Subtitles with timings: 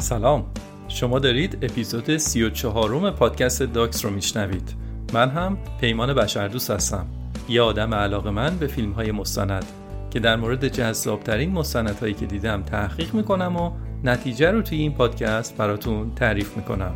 [0.00, 0.44] سلام.
[0.88, 4.74] شما دارید اپیزود 34 م پادکست داکس رو میشنوید.
[5.12, 7.06] من هم پیمان بشردوست هستم.
[7.48, 9.64] یه آدم علاقه من به فیلم های مستند
[10.10, 13.70] که در مورد جذابترین مستندهایی که دیدم تحقیق می‌کنم و
[14.04, 16.94] نتیجه رو توی این پادکست براتون تعریف می‌کنم.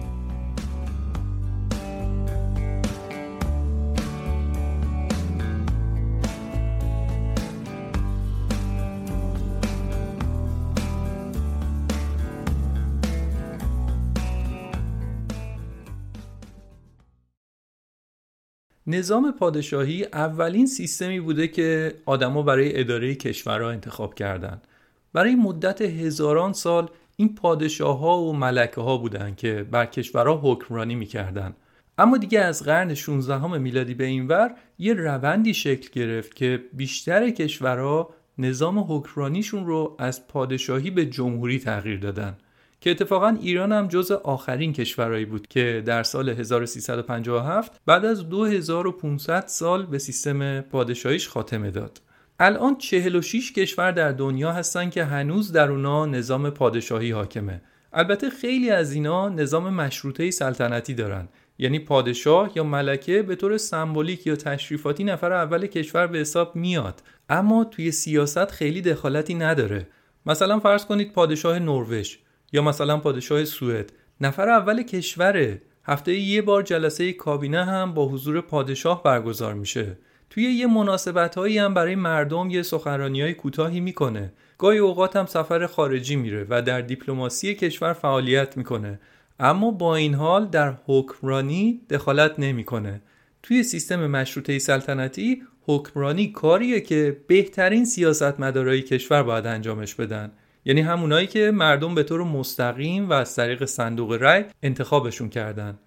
[18.86, 24.66] نظام پادشاهی اولین سیستمی بوده که آدما برای اداره کشورها انتخاب کردند.
[25.12, 30.94] برای مدت هزاران سال این پادشاه ها و ملکه ها بودن که بر کشورها حکمرانی
[30.94, 31.54] می‌کردن
[31.98, 37.30] اما دیگه از قرن 16 میلادی به این ور یه روندی شکل گرفت که بیشتر
[37.30, 42.36] کشورها نظام حکمرانیشون رو از پادشاهی به جمهوری تغییر دادن
[42.82, 49.44] که اتفاقا ایران هم جز آخرین کشورهایی بود که در سال 1357 بعد از 2500
[49.46, 52.00] سال به سیستم پادشاهیش خاتمه داد.
[52.40, 57.60] الان 46 کشور در دنیا هستن که هنوز در اونا نظام پادشاهی حاکمه.
[57.92, 61.28] البته خیلی از اینا نظام مشروطه سلطنتی دارن
[61.58, 67.02] یعنی پادشاه یا ملکه به طور سمبولیک یا تشریفاتی نفر اول کشور به حساب میاد
[67.28, 69.86] اما توی سیاست خیلی دخالتی نداره
[70.26, 72.16] مثلا فرض کنید پادشاه نروژ
[72.52, 73.92] یا مثلا پادشاه سوئد.
[74.20, 75.62] نفر اول کشوره.
[75.84, 79.98] هفته یه بار جلسه کابینه هم با حضور پادشاه برگزار میشه.
[80.30, 84.32] توی یه مناسبت هایی هم برای مردم یه سخنرانی های کوتاهی می‌کنه.
[84.58, 89.00] گاهی اوقات هم سفر خارجی میره و در دیپلماسی کشور فعالیت می‌کنه.
[89.40, 93.02] اما با این حال در حکمرانی دخالت نمی‌کنه.
[93.42, 100.32] توی سیستم مشروطه سلطنتی حکمرانی کاریه که بهترین سیاستمدارای کشور باید انجامش بدن.
[100.64, 105.78] یعنی همونایی که مردم به طور مستقیم و از طریق صندوق رأی انتخابشون کردن.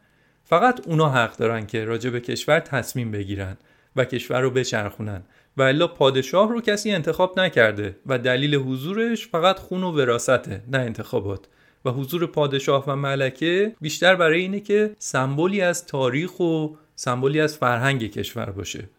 [0.44, 3.58] فقط اونا حق دارن که راجع به کشور تصمیم بگیرن
[3.96, 5.24] و کشور رو بچرخونن.
[5.58, 10.78] و الا پادشاه رو کسی انتخاب نکرده و دلیل حضورش فقط خون و وراسته نه
[10.78, 11.48] انتخابات.
[11.86, 17.58] و حضور پادشاه و ملکه بیشتر برای اینه که سمبولی از تاریخ و سمبولی از
[17.58, 18.90] فرهنگ کشور باشه.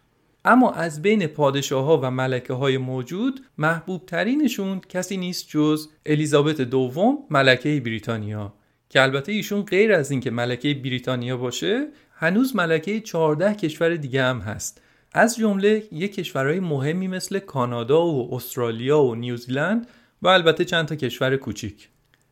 [0.47, 6.61] اما از بین پادشاه ها و ملکه های موجود محبوب ترینشون کسی نیست جز الیزابت
[6.61, 8.55] دوم ملکه بریتانیا.
[8.89, 14.39] که البته ایشون غیر از اینکه ملکه بریتانیا باشه هنوز ملکه 14 کشور دیگه هم
[14.39, 14.83] هست.
[15.13, 19.87] از جمله یک کشورهای مهمی مثل کانادا و استرالیا و نیوزیلند
[20.23, 21.89] و البته چند تا کشور کوچیک.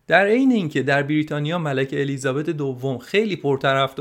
[0.07, 3.95] در عین اینکه در بریتانیا ملکه الیزابت دوم خیلی پرطرف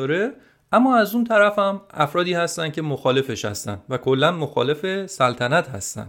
[0.73, 6.07] اما از اون طرف هم افرادی هستن که مخالفش هستن و کلا مخالف سلطنت هستن.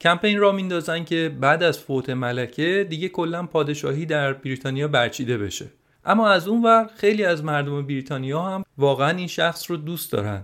[0.00, 5.66] کمپین را میندازن که بعد از فوت ملکه دیگه کلا پادشاهی در بریتانیا برچیده بشه.
[6.04, 10.42] اما از اون ور خیلی از مردم بریتانیا هم واقعا این شخص رو دوست دارن.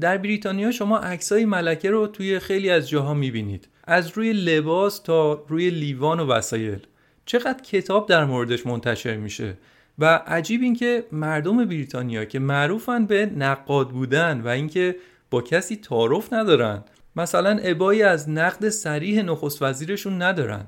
[0.00, 3.68] در بریتانیا شما عکسای ملکه رو توی خیلی از جاها می‌بینید.
[3.84, 6.86] از روی لباس تا روی لیوان و وسایل.
[7.26, 9.54] چقدر کتاب در موردش منتشر میشه.
[9.98, 14.96] و عجیب این که مردم بریتانیا که معروفن به نقاد بودن و اینکه
[15.30, 16.84] با کسی تعارف ندارن
[17.16, 20.66] مثلا ابایی از نقد سریح نخست وزیرشون ندارن.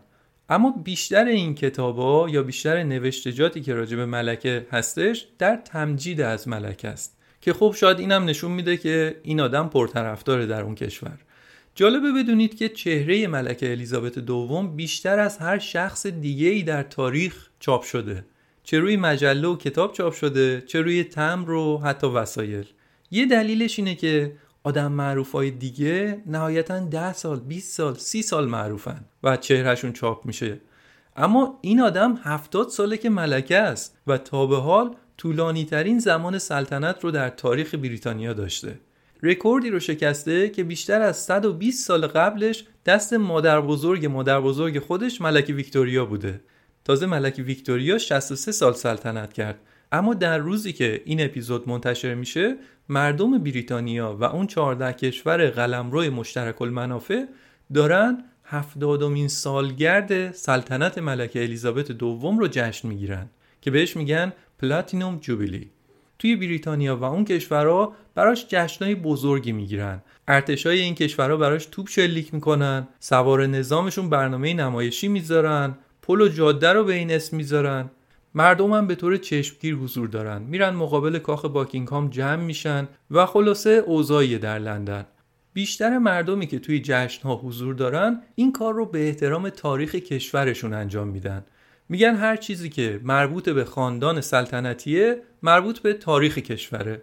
[0.48, 6.48] اما بیشتر این کتابا یا بیشتر نوشتجاتی که راجع به ملکه هستش در تمجید از
[6.48, 7.16] ملکه است.
[7.40, 11.18] که خب شاید اینم نشون میده که این آدم پرطرفداره در اون کشور.
[11.74, 17.48] جالبه بدونید که چهره ملکه الیزابت دوم بیشتر از هر شخص دیگه ای در تاریخ
[17.60, 18.24] چاپ شده.
[18.66, 22.66] چه روی مجله و کتاب چاپ شده چه روی تمر و حتی وسایل.
[23.10, 24.32] یه دلیلش اینه که
[24.64, 30.26] آدم معروف های دیگه نهایتا 10 سال 20 سال 30 سال معروفن و چهرهشون چاپ
[30.26, 30.60] میشه.
[31.16, 36.38] اما این آدم 70 ساله که ملکه است و تا به حال طولانی ترین زمان
[36.38, 38.78] سلطنت رو در تاریخ بریتانیا داشته.
[39.22, 45.20] رکوردی رو شکسته که بیشتر از 120 سال قبلش دست مادر بزرگ مادر بزرگ خودش
[45.20, 46.40] ملکه ویکتوریا بوده.
[46.86, 49.58] تازه ملکه ویکتوریا 63 سال سلطنت کرد.
[49.92, 52.56] اما در روزی که این اپیزود منتشر میشه
[52.88, 57.24] مردم بریتانیا و اون 14 کشور قلمرو مشترک المنافع
[57.74, 63.30] دارن هفتادمین سالگرد سلطنت ملکه الیزابت دوم رو جشن می‌گیرن
[63.60, 65.70] که بهش میگن پلاتینوم جوبیلی
[66.18, 70.02] توی بریتانیا و اون کشورها براش جشنهای بزرگی می‌گیرن.
[70.28, 75.74] ارتشای این کشورها براش توپ شلیک می‌کنن سوار نظامشون برنامه نمایشی می‌ذارن
[76.06, 77.90] پل و جاده رو به این اسم می‌ذارن.
[78.34, 80.42] مردم هم به طور چشمگیر حضور دارن.
[80.42, 85.06] میرن مقابل کاخ باکینگهام جمع میشن و خلاصه اوضاعی در لندن.
[85.52, 90.74] بیشتر مردمی که توی جشن ها حضور دارن این کار رو به احترام تاریخ کشورشون
[90.74, 91.44] انجام میدن.
[91.88, 97.02] میگن هر چیزی که مربوط به خاندان سلطنتیه مربوط به تاریخ کشوره.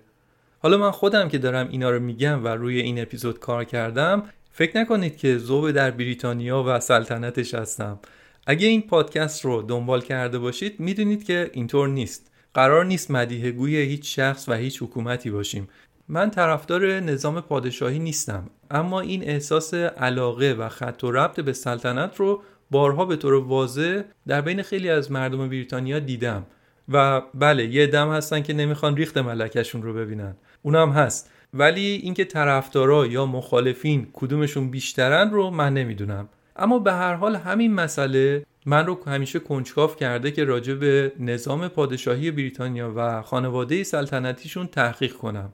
[0.59, 4.77] حالا من خودم که دارم اینا رو میگم و روی این اپیزود کار کردم فکر
[4.77, 7.99] نکنید که زوب در بریتانیا و سلطنتش هستم.
[8.47, 12.31] اگه این پادکست رو دنبال کرده باشید می‌دونید که اینطور نیست.
[12.53, 15.69] قرار نیست مدیه گوی هیچ شخص و هیچ حکومتی باشیم.
[16.07, 22.15] من طرفدار نظام پادشاهی نیستم اما این احساس علاقه و خط و ربط به سلطنت
[22.15, 22.41] رو
[22.71, 26.45] بارها به طور واضح در بین خیلی از مردم بریتانیا دیدم.
[26.89, 30.35] و بله یه دم هستن که نمی‌خوان ریخت ملکشون رو ببینن.
[30.61, 31.31] اونم هست.
[31.53, 36.29] ولی اینکه طرفدارا یا مخالفین کدومشون بیشترن رو من نمی‌دونم.
[36.55, 41.67] اما به هر حال همین مسئله من رو همیشه کنجکاف کرده که راجع به نظام
[41.67, 45.53] پادشاهی بریتانیا و خانواده سلطنتیشون تحقیق کنم.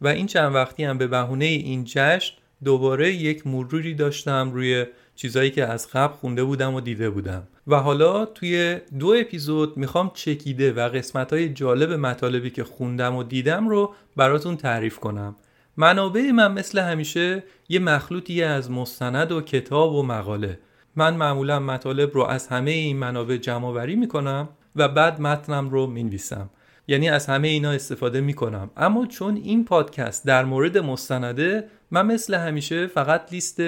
[0.00, 2.34] و این چند وقتی هم به بهونه این جشن
[2.64, 7.42] دوباره یک مروری داشتم روی چیزایی که از قبل خونده بودم و دیده بودم.
[7.66, 13.22] و حالا توی دو اپیزود می‌خوام چکیده و قسمت های جالب مطالبی که خوندم و
[13.22, 15.36] دیدم رو براتون تعریف کنم.
[15.76, 20.58] منابع من مثل همیشه یه مخلوطی از مستند و کتاب و مقاله.
[20.96, 25.86] من معمولا مطالب رو از همه این منابع جمع وری می‌کنم و بعد متنم رو
[25.86, 26.50] می‌نویسم.
[26.88, 28.70] یعنی از همه اینا استفاده می‌کنم.
[28.76, 33.60] اما چون این پادکست در مورد مستنده من مثل همیشه فقط لیست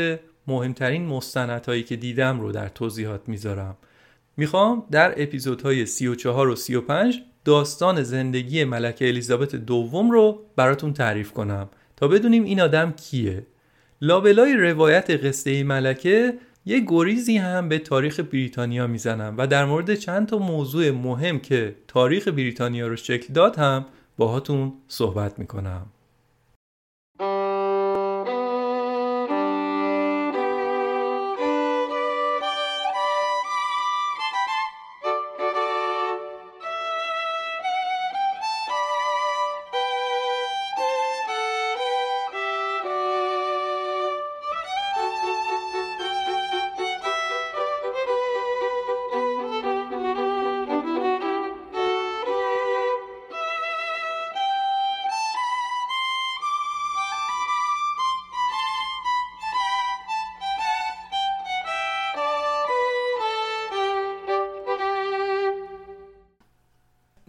[0.47, 3.77] مهمترین مستندهایی که دیدم رو در توضیحات می‌ذارم.
[4.37, 11.69] می‌خوام در اپیزودهای 34 و 35 داستان زندگی ملکه الیزابت دوم رو براتون تعریف کنم.
[11.99, 13.47] تا بدونیم این آدم کیه.
[14.01, 16.35] لابلای روایت قصه ملکه
[16.67, 21.77] یه گریزی هم به تاریخ بریتانیا می‌زنم و در مورد چند تا موضوع مهم که
[21.89, 23.87] تاریخ بریتانیا رو شکل داد هم
[24.17, 25.87] باهاتون صحبت می‌کنم.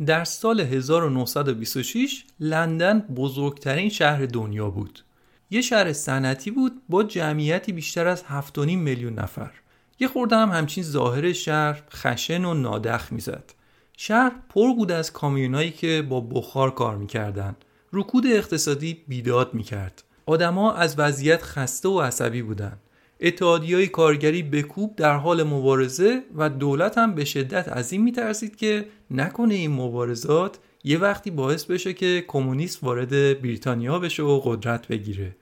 [0.10, 5.04] در سال 1926 لندن بزرگترین شهر دنیا بود.
[5.50, 9.52] یه شهر صنعتی بود با جمعیتی بیشتر از 7.5 میلیون نفر.
[10.00, 13.54] یه خورده هم همچین ظاهر شهر خشن و نادخ می‌زد.
[13.98, 17.56] شهر پر بود از کامیونایی که با بخار کار می‌کردن.
[17.94, 20.04] رکود اقتصادی بیداد می‌کرد.
[20.26, 22.80] آدما از وضعیت خسته و عصبی بودند.
[23.22, 28.86] اتحادی کارگری بکوب در حال مبارزه و دولت هم به شدت از این میترسید که
[29.12, 35.36] نکنه این مبارزات یه وقتی باعث بشه که کمونیست وارد بریتانیا بشه و قدرت بگیره.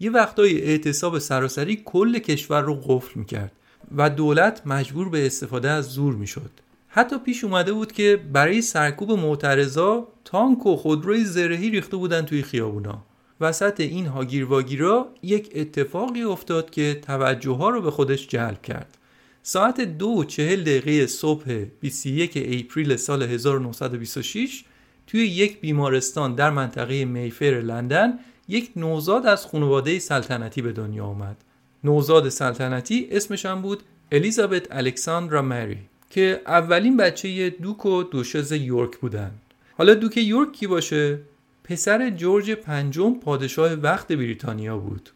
[0.00, 3.52] یه وقتای اعتصاب سراسری کل کشور رو قفل می‌کرد
[3.96, 6.50] و دولت مجبور به استفاده از زور می‌شد.
[6.88, 12.42] حتی پیش اومده بود که برای سرکوب معترضا تانک و خودروی زرهی ریخته بودن توی
[12.42, 13.04] خیابونا.
[13.40, 18.98] وسط این هاگیر واگیرا یک اتفاقی افتاد که توجه ها رو به خودش جلب کرد.
[19.42, 24.64] ساعت دو چهل دقیقه صبح 21 اپریل سال 1926
[25.06, 31.36] توی یک بیمارستان در منطقه میفر لندن یک نوزاد از خانواده سلطنتی به دنیا آمد.
[31.84, 35.78] نوزاد سلطنتی اسمش هم بود الیزابت الکساندرا مری
[36.10, 39.30] که اولین بچه دوک و دوشز یورک بودن.
[39.78, 41.18] حالا دوک یورک کی باشه؟
[41.64, 45.10] پسر جورج پنجم پادشاه وقت بریتانیا بود.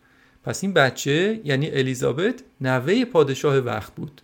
[0.45, 4.21] پس این بچه یعنی الیزابت نوه پادشاه وقت بود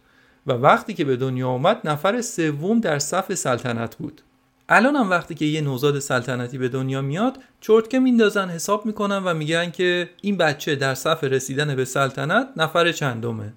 [0.47, 4.23] و وقتی که به دنیا آمد نفر سوم در صف سلطنت بود.
[4.69, 9.35] الان هم وقتی که یه نوزاد سلطنتی به دنیا میاد چرتکه میندازن حساب می‌کنن و
[9.35, 13.53] میگن که این بچه در صف رسیدن به سلطنت نفر چندمه.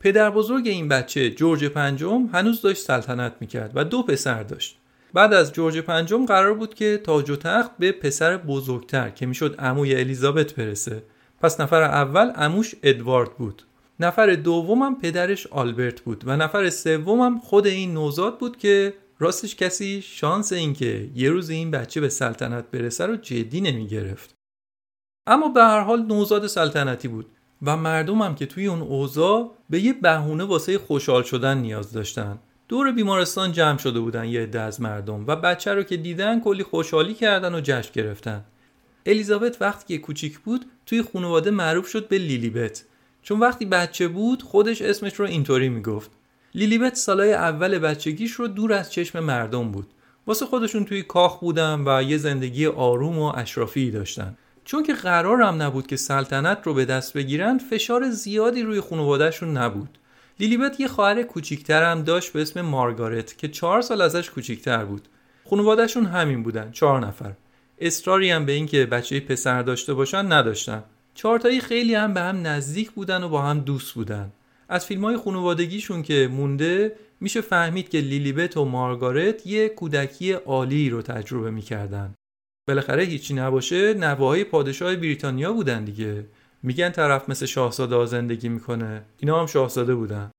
[0.00, 4.77] پدر بزرگ این بچه جورج پنجم هنوز داشت سلطنت می‌کرد و دو پسر داشت.
[5.14, 9.54] بعد از جورج پنجم قرار بود که تاج و تخت به پسر بزرگتر که می‌شد
[9.58, 11.02] عموی الیزابت برسه
[11.40, 13.62] پس نفر اول عموش ادوارد بود
[14.00, 20.02] نفر دومم پدرش آلبرت بود و نفر سومم خود این نوزاد بود که راستش کسی
[20.02, 24.34] شانس اینکه یه روز این بچه به سلطنت برسه رو جدی نمی گرفت.
[25.26, 27.26] اما به هر حال نوزاد سلطنتی بود
[27.62, 32.38] و مردمم که توی اون اوضاع به یه بهونه واسه خوشحال شدن نیاز داشتن.
[32.68, 36.62] دور بیمارستان جمع شده بودن یه عده از مردم و بچه رو که دیدن کلی
[36.62, 38.44] خوشحالی کردن و جشن گرفتن.
[39.06, 42.84] الیزابت وقتی که کوچیک بود توی خانواده معروف شد به لیلیبت.
[43.22, 46.10] چون وقتی بچه بود خودش اسمش رو اینطوری می‌گفت.
[46.54, 49.86] لیلیبت سالای اول بچگیش رو دور از چشم مردم بود.
[50.26, 54.36] واسه خودشون توی کاخ بودن و یه زندگی آروم و اشرافی داشتن.
[54.64, 59.97] چون که قرارم نبود که سلطنت رو به دست بگیرن فشار زیادی روی خانوادهشون نبود.
[60.40, 65.08] لیلیبت یه خواهر کوچیکتر هم داشت به اسم مارگارت که چهار سال ازش کوچیکتر بود.
[65.50, 67.32] خانوادهشون همین بودن چهار نفر.
[67.78, 70.82] اصراری هم به اینکه بچه پسر داشته باشن نداشتن.
[71.14, 74.32] چهارتایی خیلی هم به هم نزدیک بودن و با هم دوست بودن.
[74.68, 80.90] از فیلم های خانوادگیشون که مونده میشه فهمید که لیلیبت و مارگارت یه کودکی عالی
[80.90, 82.14] رو تجربه می‌کردن.
[82.68, 86.24] بالاخره هیچی نباشه نواهای پادشاه بریتانیا بودن دیگه.
[86.62, 89.02] میگن طرف مثل شاهزاده زندگی می‌کنه.
[89.18, 90.30] اینا هم شاهزاده بودن.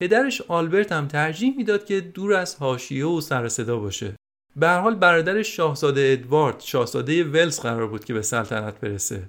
[0.00, 4.14] پدرش آلبرت هم ترجیح می‌داد که دور از حاشیه و سر صدا باشه.
[4.56, 9.22] به هر حال برادرش شاهزاده ادوارد شاهزاده ولز قرار بود که به سلطنت برسه.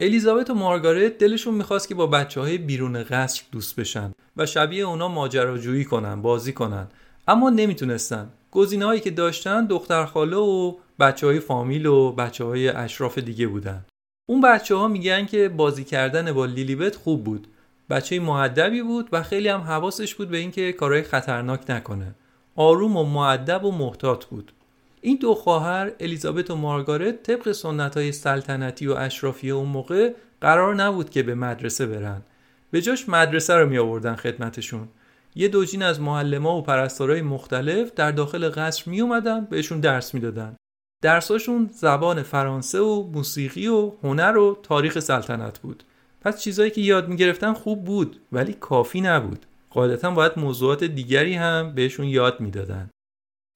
[0.00, 4.84] الیزابت و مارگارت دلشون می‌خواست که با بچه های بیرون قصر دوست بشن و شبیه
[4.84, 6.86] اونا ماجراجویی کنن بازی کنن.
[7.28, 8.28] اما نمی‌تونستن.
[8.50, 13.84] گزینه‌هایی که داشتن دختر خاله و بچه های فامیل و بچه های اشراف دیگه بودن.
[14.28, 17.46] اون بچه ها میگن که بازی کردن با لیلیبت خوب بود.
[17.90, 22.14] بچه معدبی بود و خیلی هم حواسش بود به اینکه کارهای خطرناک نکنه.
[22.56, 24.52] آروم و معدب و محتاط بود.
[25.00, 30.74] این دو خواهر الیزابت و مارگارت طبق سنت های سلطنتی و اشرافی اون موقع قرار
[30.74, 32.22] نبود که به مدرسه برن.
[32.70, 34.88] به جاش مدرسه رو می آوردن خدمتشون.
[35.34, 40.56] یه دوجین از معلما و پرستارای مختلف در داخل قصر می اومدن بهشون درس می‌دادن.
[41.02, 45.82] درساشون زبان فرانسه و موسیقی و هنر و تاریخ سلطنت بود.
[46.20, 49.46] پس چیزایی که یاد می‌گرفتن خوب بود ولی کافی نبود.
[49.70, 52.90] قاعدتا باید موضوعات دیگری هم بهشون یاد می‌دادن.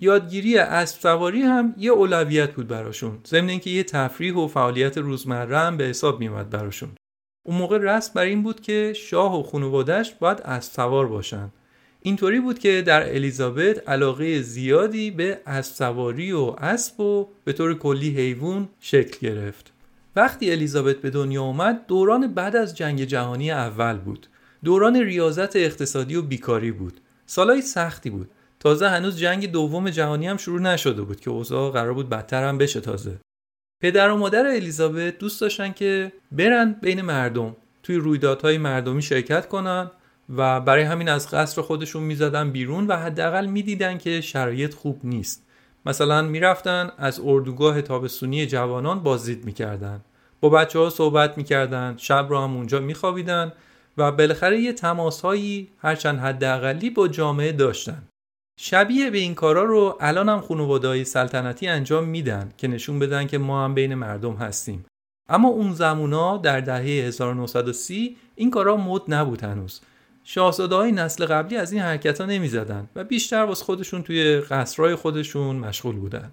[0.03, 3.19] یادگیری اسب سواری هم یه اولویت بود براشون.
[3.27, 6.91] ضمن اینکه یه تفریح و فعالیت روزمره هم به حساب میومد براشون.
[7.47, 11.53] اون موقع رسم بر این بود که شاه و خانواده‌اش باید اسب سوار باشن.
[12.03, 17.75] اینطوری بود که در الیزابت علاقه زیادی به اسب سواری و اسب و به طور
[17.75, 19.73] کلی حیوان شکل گرفت.
[20.17, 24.27] وقتی الیزابت به دنیا آمد دوران بعد از جنگ جهانی اول بود.
[24.65, 27.01] دوران ریاضت اقتصادی و بیکاری بود.
[27.27, 28.31] سالهای سختی بود.
[28.61, 32.59] تازه هنوز جنگ دوم جهانی هم شروع نشده بود که اوضاع قرار بود بدتر هم
[32.59, 33.19] بشه تازه.
[33.83, 39.91] پدر و مادر الیزابت دوست داشتن که برن بین مردم توی رویدادهای مردمی شرکت کنن
[40.37, 45.47] و برای همین از قصر خودشون می‌زدن بیرون و حداقل می‌دیدن که شرایط خوب نیست.
[45.87, 50.01] مثلا می‌رفتن از اردوگاه تابستونی جوانان بازدید می‌کردن.
[50.41, 53.53] با بچه ها صحبت می‌کردن شب رو هم اونجا میخوابیدن
[53.99, 58.03] و بالاخره یه تماس هایی هرچند حداقلی با جامعه داشتن.
[58.61, 63.39] شبیه به این کارا رو الان هم خانواده‌های سلطنتی انجام میدن که نشون بدن که
[63.39, 64.85] ما هم بین مردم هستیم.
[65.29, 69.81] اما اون زمونا در دهه 1930 این کارا مد نبود هنوز.
[70.33, 74.41] شاهزاده های نسل قبلی از این حرکت ها نمی زدن و بیشتر واسه خودشون توی
[74.41, 76.33] قصرهای خودشون مشغول بودن.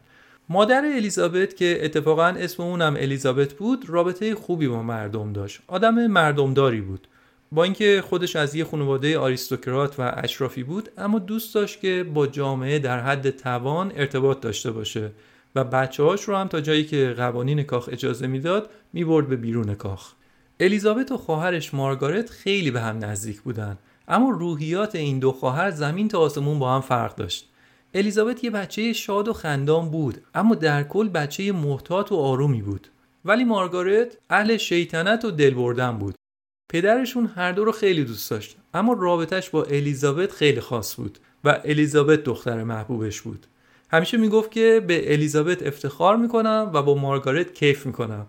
[0.49, 5.61] مادر الیزابت که اتفاقا اسم اونم الیزابت بود رابطه خوبی با مردم داشت.
[5.67, 7.07] آدم مردمداری بود.
[7.51, 12.27] با اینکه خودش از یه خانواده آریستوکرات و اشرافی بود اما دوست داشت که با
[12.27, 15.11] جامعه در حد توان ارتباط داشته باشه
[15.55, 19.75] و بچه هاش رو هم تا جایی که قوانین کاخ اجازه می‌داد می‌برد به بیرون
[19.75, 20.11] کاخ
[20.59, 23.77] الیزابت و خواهرش مارگارت خیلی به هم نزدیک بودن.
[24.07, 27.49] اما روحیات این دو خواهر زمین تا آسمون با هم فرق داشت.
[27.93, 32.87] الیزابت یه بچه شاد و خندان بود اما در کل بچه محتاط و آرومی بود.
[33.25, 36.15] ولی مارگارت اهل شیطنت و دل بردن بود.
[36.71, 41.61] پدرشون هر دو رو خیلی دوست داشت اما رابطش با الیزابت خیلی خاص بود و
[41.65, 43.45] الیزابت دختر محبوبش بود.
[43.91, 48.27] همیشه می‌گفت که به الیزابت افتخار می‌کنم و با مارگارت کیف می‌کنم.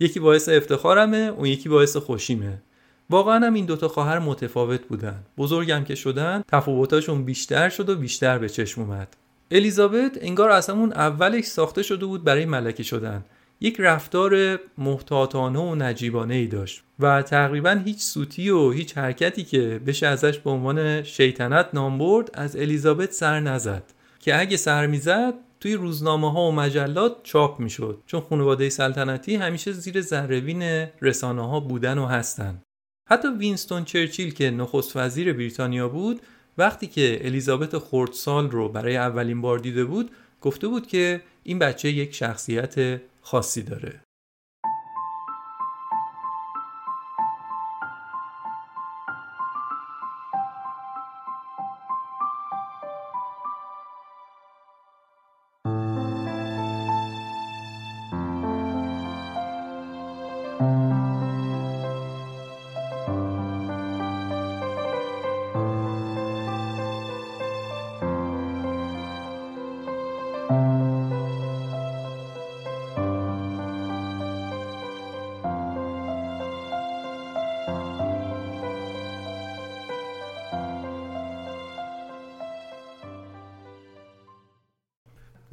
[0.00, 2.62] یکی باعث افتخارمه اون یکی باعث خوشیمه.
[3.10, 5.22] واقعا هم این دوتا خواهر متفاوت بودن.
[5.38, 9.16] بزرگم که شدن تفاوتاشون بیشتر شد و بیشتر به چشم اومد.
[9.50, 13.24] الیزابت انگار از همون اولش ساخته شده بود برای ملکه شدن.
[13.60, 19.80] یک رفتار محتاطانه و نجیبانه ای داشت و تقریبا هیچ سوتی و هیچ حرکتی که
[19.86, 23.82] بشه ازش به عنوان شیطنت نام برد از الیزابت سر نزد.
[24.20, 28.02] که اگه سر می‌زد توی روزنامه ها و مجلات چاپ می‌شد.
[28.06, 32.62] چون خانواده سلطنتی همیشه زیر زربین رسانه ها بودن و هستن.
[33.06, 36.20] حتی وینستون چرچیل که نخست وزیر بریتانیا بود
[36.58, 41.90] وقتی که الیزابت خردسال رو برای اولین بار دیده بود گفته بود که این بچه
[41.90, 44.03] یک شخصیت خاصی داره.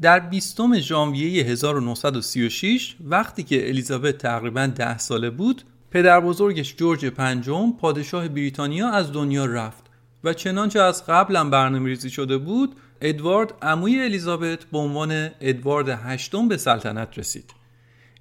[0.01, 7.71] در 20 ژانویه 1936 وقتی که الیزابت تقریبا ده ساله بود پدر بزرگش جورج پنجم
[7.71, 9.83] پادشاه بریتانیا از دنیا رفت
[10.23, 16.47] و چنانچه از قبلا برنامه ریزی شده بود ادوارد عموی الیزابت به عنوان ادوارد هشتم
[16.47, 17.53] به سلطنت رسید.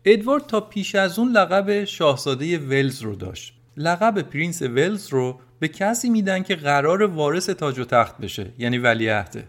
[0.04, 3.54] ادوارد تا پیش از اون لقب شاهزاده ولز رو داشت.
[3.76, 8.78] لقب پرینس ولز رو به کسی میدن که قرار وارث تاج و تخت بشه یعنی
[8.78, 9.48] ولیعهده.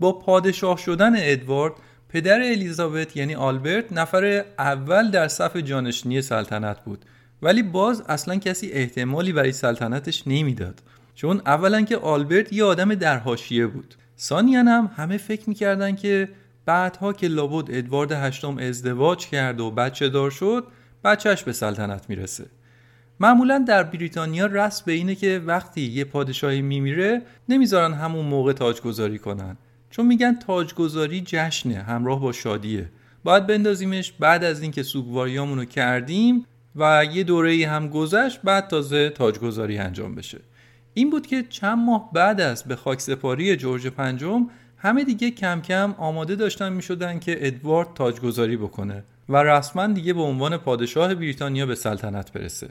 [0.00, 1.72] با پادشاه شدن ادوارد
[2.08, 7.04] پدر الیزابت یعنی آلبرت نفر اول در صف جانشینی سلطنت بود.
[7.42, 10.82] ولی باز اصلا کسی احتمالی برای سلطنتش نمی‌داد.
[11.14, 13.94] چون اولا که آلبرت یه آدم در حاشیه بود.
[14.18, 16.28] ثانیا هم همه فکر می‌کردن که
[16.66, 20.66] بعدها که لابد ادوارد هشتم ازدواج کرد و بچه دار شد
[21.04, 22.46] بچهش به سلطنت می‌رسه.
[23.20, 29.18] معمولا در بریتانیا رسم به اینه که وقتی یه پادشاهی میمیره نمی‌ذارن همون موقع تاجگذاری
[29.18, 29.56] کنن.
[29.96, 32.88] چون میگن تاجگذاری جشنه همراه با شادیه.
[33.24, 39.78] باید بندازیمش بعد از اینکه سوگواریامونو کردیم و یه دوره هم گذشت بعد تازه تاجگذاری
[39.78, 40.40] انجام بشه.
[40.94, 45.60] این بود که چند ماه بعد از به خاک سپاری جورج پنجم همه دیگه کم
[45.60, 51.14] کم آماده داشتن می شدن که ادوارد تاجگذاری بکنه و رسما دیگه به عنوان پادشاه
[51.14, 52.68] بریتانیا به سلطنت برسه.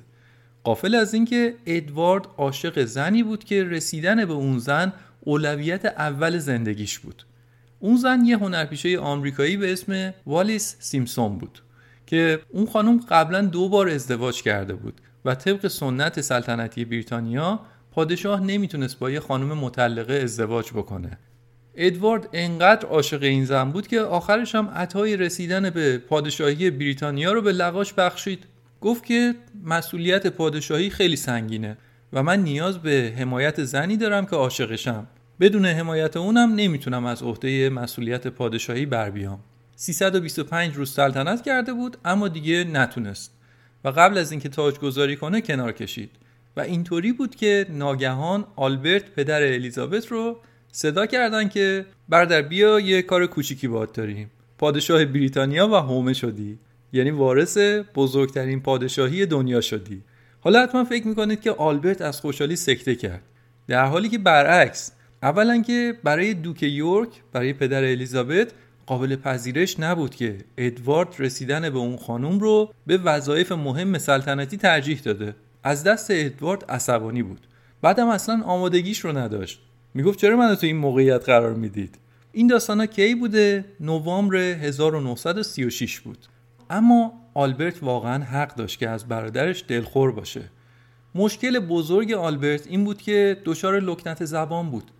[0.64, 4.94] قافل از اینکه ادوارد عاشق زنی بود که رسیدن به اون زن
[5.26, 7.24] اولویت اول زندگیش بود.
[7.80, 11.62] اون زن یه هنرپیشه آمریکایی به اسم والیس سیمسون بود
[12.08, 17.60] که اون خانم قبلا دو بار ازدواج کرده بود و طبق سنت سلطنتی بریتانیا
[17.92, 21.18] پادشاه نمی‌تونست با یه خانم مطلقه ازدواج بکنه.
[21.76, 27.42] ادوارد انقدر عاشق این زن بود که آخرش هم عطای رسیدن به پادشاهی بریتانیا رو
[27.42, 28.44] به لغاش بخشید.
[28.82, 31.78] گفت که مسئولیت پادشاهی خیلی سنگینه
[32.14, 35.08] و من نیاز به حمایت زنی دارم که عاشقشم.
[35.40, 39.40] بدون حمایت اونم نمی‌تونم از عهده مسئولیت پادشاهی بر بیام.
[39.76, 43.32] 325 روز سلطنت کرده بود اما دیگه نتونست.
[43.84, 46.10] و قبل از اینکه تاج گذاری کنه کنار کشید.
[46.58, 50.38] و اینطوری بود که ناگهان آلبرت پدر الیزابت رو
[50.72, 54.32] صدا کردن که بردر بیا یه کار کوچیکی باید داریم.
[54.58, 56.60] پادشاه بریتانیا و هومه شدی.
[56.94, 57.58] یعنی وارث
[57.96, 60.04] بزرگترین پادشاهی دنیا شدی.
[60.40, 63.22] حالا حتما فکر می‌کنید که آلبرت از خوشحالی سکته کرد.
[63.68, 64.92] در حالی که برعکس
[65.26, 68.52] اولا که برای دوک یورک برای پدر الیزابت
[68.86, 75.00] قابل پذیرش نبود که ادوارد رسیدن به اون خانم رو به وظایف مهم سلطنتی ترجیح
[75.00, 75.36] داده.
[75.64, 77.48] از دست ادوارد عصبانی بود.
[77.82, 79.60] بعدم اصلا آمادگیش رو نداشت.
[79.94, 81.98] می‌گفت چرا منو تو این موقعیت قرار می‌دید؟
[82.32, 86.26] این داستانا کی بوده؟ نوامبر 1936 بود.
[86.70, 90.42] اما آلبرت واقعا حق داشت که از برادرش دلخور باشه.
[91.16, 94.92] مشکل بزرگ آلبرت این بود که دچار لکنت زبان بود.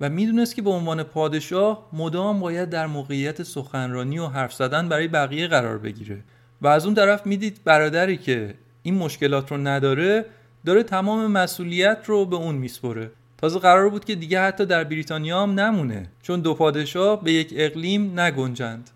[0.00, 5.08] و می‌دونست که به عنوان پادشاه مدام باید در موقعیت سخنرانی و حرف زدن برای
[5.08, 6.18] بقیه قرار بگیره.
[6.62, 10.24] و از اون طرف می‌دید برادری که این مشکلات رو نداره
[10.66, 13.10] داره تمام مسئولیت رو به اون میسپره.
[13.38, 17.54] تازه قرار بود که دیگه حتی در بریتانیا هم نمونه چون دو پادشاه به یک
[17.56, 18.90] اقلیم نگنجند.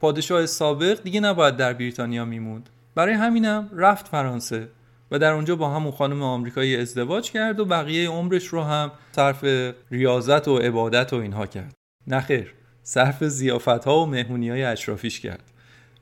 [0.00, 2.70] پادشاه سابق دیگه نباید در بریتانیا میموند.
[2.94, 4.68] برای همینم رفت فرانسه.
[5.10, 9.44] و در اونجا با همون خانم آمریکایی ازدواج کرد و بقیه عمرش رو هم صرف
[9.90, 11.74] ریاضت و عبادت و اینها کرد.
[12.06, 15.52] نخیر صرف زیافت ها و مهمونی های اشرافیش کرد.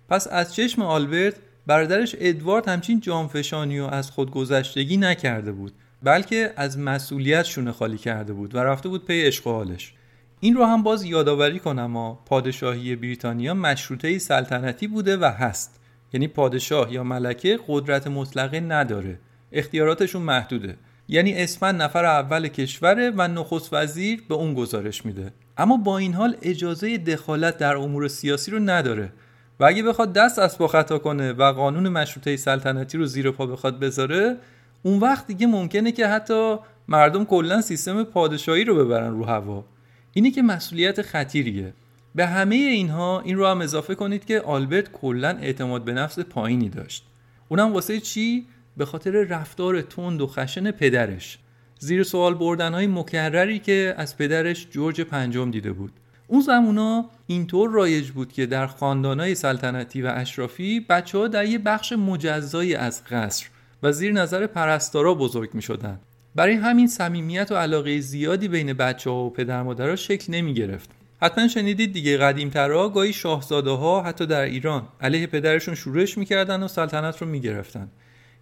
[0.08, 1.34] پس از چشم آلبرت
[1.66, 8.32] برادرش ادوارد همچین جانفشانی و از خودگذشتگی نکرده بود بلکه از مسئولیت شونه خالی کرده
[8.32, 9.94] بود و رفته بود پی عشق حالش.
[10.40, 15.77] این رو هم باز یادآوری کنم ها پادشاهی بریتانیا مشروطه سلطنتی بوده و هست.
[16.12, 19.18] یعنی پادشاه یا ملکه قدرت مطلقه نداره.
[19.52, 20.76] اختیاراتشون محدوده.
[21.08, 25.32] یعنی اسفند نفر اول کشوره و نخست وزیر به اون گزارش میده.
[25.58, 29.12] اما با این حال اجازه دخالت در امور سیاسی رو نداره.
[29.60, 33.46] و اگه بخواد دست از پا خطا کنه و قانون مشروطه سلطنتی رو زیر پا
[33.46, 34.36] بخواد بذاره
[34.82, 36.56] اون وقت دیگه ممکنه که حتی
[36.88, 39.64] مردم کلا سیستم پادشاهی رو ببرن رو هوا.
[40.12, 41.72] اینی که مسئولیت خطیریه.
[42.18, 46.68] به همه اینها این رو هم اضافه کنید که آلبرت کلا اعتماد به نفس پایینی
[46.68, 47.04] داشت
[47.48, 51.38] اونم واسه چی به خاطر رفتار تند و خشن پدرش
[51.78, 55.92] زیر سوال بردن های مکرری که از پدرش جورج پنجم دیده بود
[56.26, 61.58] اون زمونا اینطور رایج بود که در خاندانهای سلطنتی و اشرافی بچه ها در یه
[61.58, 63.46] بخش مجزایی از قصر
[63.82, 65.98] و زیر نظر پرستارا بزرگ می شدن.
[66.34, 70.97] برای همین صمیمیت و علاقه زیادی بین بچه ها و پدر مادرها شکل نمی گرفت.
[71.22, 76.62] حتما شنیدید دیگه قدیم ترها گاهی شاهزاده ها حتی در ایران علیه پدرشون شورش می‌کردن
[76.62, 77.88] و سلطنت رو می‌گرفتن.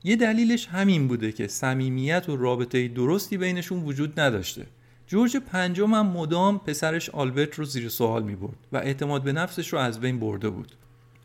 [0.04, 4.66] یه دلیلش همین بوده که صمیمیت و رابطه درستی بینشون وجود نداشته.
[5.06, 9.72] جورج پنجم هم مدام پسرش آلبرت رو زیر سوال می برد و اعتماد به نفسش
[9.72, 10.72] رو از بین برده بود.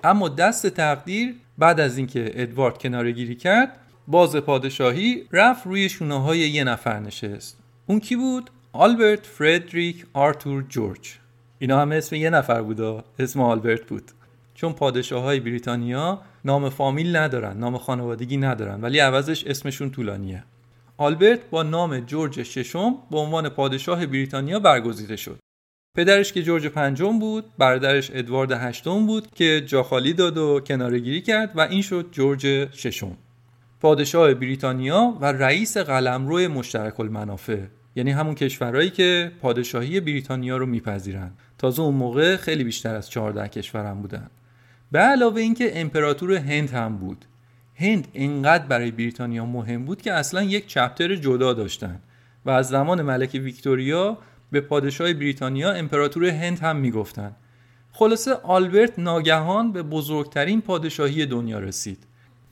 [0.03, 6.39] اما دست تقدیر بعد از اینکه ادوارد کنارگیری کرد باز پادشاهی رفت روی شونه های
[6.39, 7.57] یه نفر نشست.
[7.85, 11.20] اون کی بود؟ آلبرت فردریک آرتور جورج.
[11.61, 14.11] اینا هم اسم یه نفر بوده اسم آلبرت بود.
[14.53, 20.43] چون پادشاه های بریتانیا نام فامیل ندارن نام خانوادگی ندارن ولی عوضش اسمشون طولانیه.
[20.97, 25.39] آلبرت با نام جورج ششم به عنوان پادشاه بریتانیا برگزیده شد.
[25.97, 31.51] پدرش که جورج پنجم بود برادرش ادوارد هشتم بود که جاخالی داد و کنارگیری کرد
[31.55, 33.17] و این شد جورج ششم.
[33.79, 37.59] پادشاه بریتانیا و رئیس قلمرو مشترک المنافع
[37.95, 43.47] یعنی همون کشورهایی که پادشاهی بریتانیا رو میپذیرن تازه اون موقع خیلی بیشتر از 14
[43.47, 44.29] کشورم بودن.
[44.91, 47.25] به علاوه اینکه امپراتور هند هم بود.
[47.75, 51.99] هند انقدر برای بریتانیا مهم بود که اصلا یک چپتر جدا داشتن
[52.45, 54.17] و از زمان ملکه ویکتوریا
[54.51, 57.35] به پادشاه بریتانیا امپراتور هند هم می‌گفتن.
[57.91, 62.03] خلاصه آلبرت ناگهان به بزرگترین پادشاهی دنیا رسید.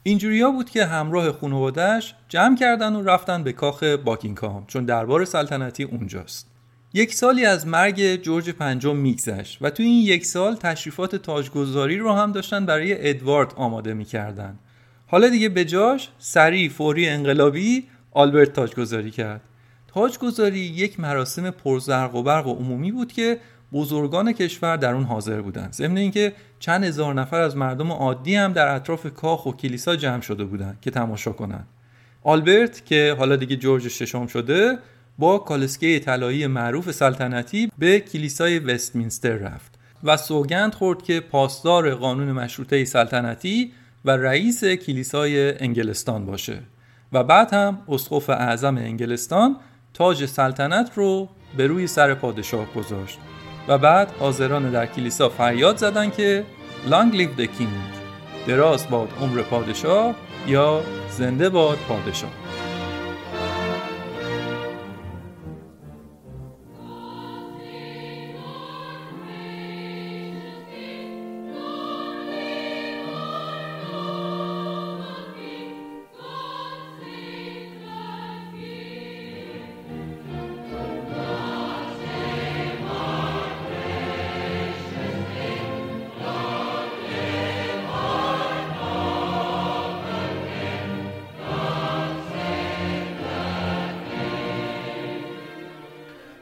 [0.03, 5.83] اینجوریا بود که همراه خانوادهش جمع کردن و رفتن به کاخ باکینگهام چون دربار سلطنتی
[5.83, 6.48] اونجاست.
[6.93, 12.13] یک سالی از مرگ جورج پنجم میگذشت و تو این یک سال تشریفات تاجگذاری رو
[12.13, 14.59] هم داشتن برای ادوارد آماده می‌کردن.
[15.07, 19.41] حالا دیگه به جاش سریع فوری انقلابی آلبرت تاجگذاری کرد.
[19.87, 23.39] تاجگذاری یک مراسم پرزرق و برق و عمومی بود که
[23.73, 28.53] بزرگان کشور در اون حاضر بودند ضمن اینکه چند هزار نفر از مردم عادی هم
[28.53, 31.67] در اطراف کاخ و کلیسا جمع شده بودند که تماشا کنند
[32.23, 34.77] آلبرت که حالا دیگه جورج ششم شده
[35.19, 42.31] با کالسکه طلایی معروف سلطنتی به کلیسای وستمینستر رفت و سوگند خورد که پاسدار قانون
[42.31, 43.71] مشروطه سلطنتی
[44.05, 46.59] و رئیس کلیسای انگلستان باشه
[47.13, 49.55] و بعد هم اسقف اعظم انگلستان
[49.93, 53.19] تاج سلطنت رو به روی سر پادشاه گذاشت
[53.67, 56.43] و بعد حاضران در کلیسا فریاد زدن که
[56.89, 57.99] Long live the king
[58.47, 60.15] دراز باد عمر پادشاه
[60.47, 62.48] یا زنده باد پادشاه.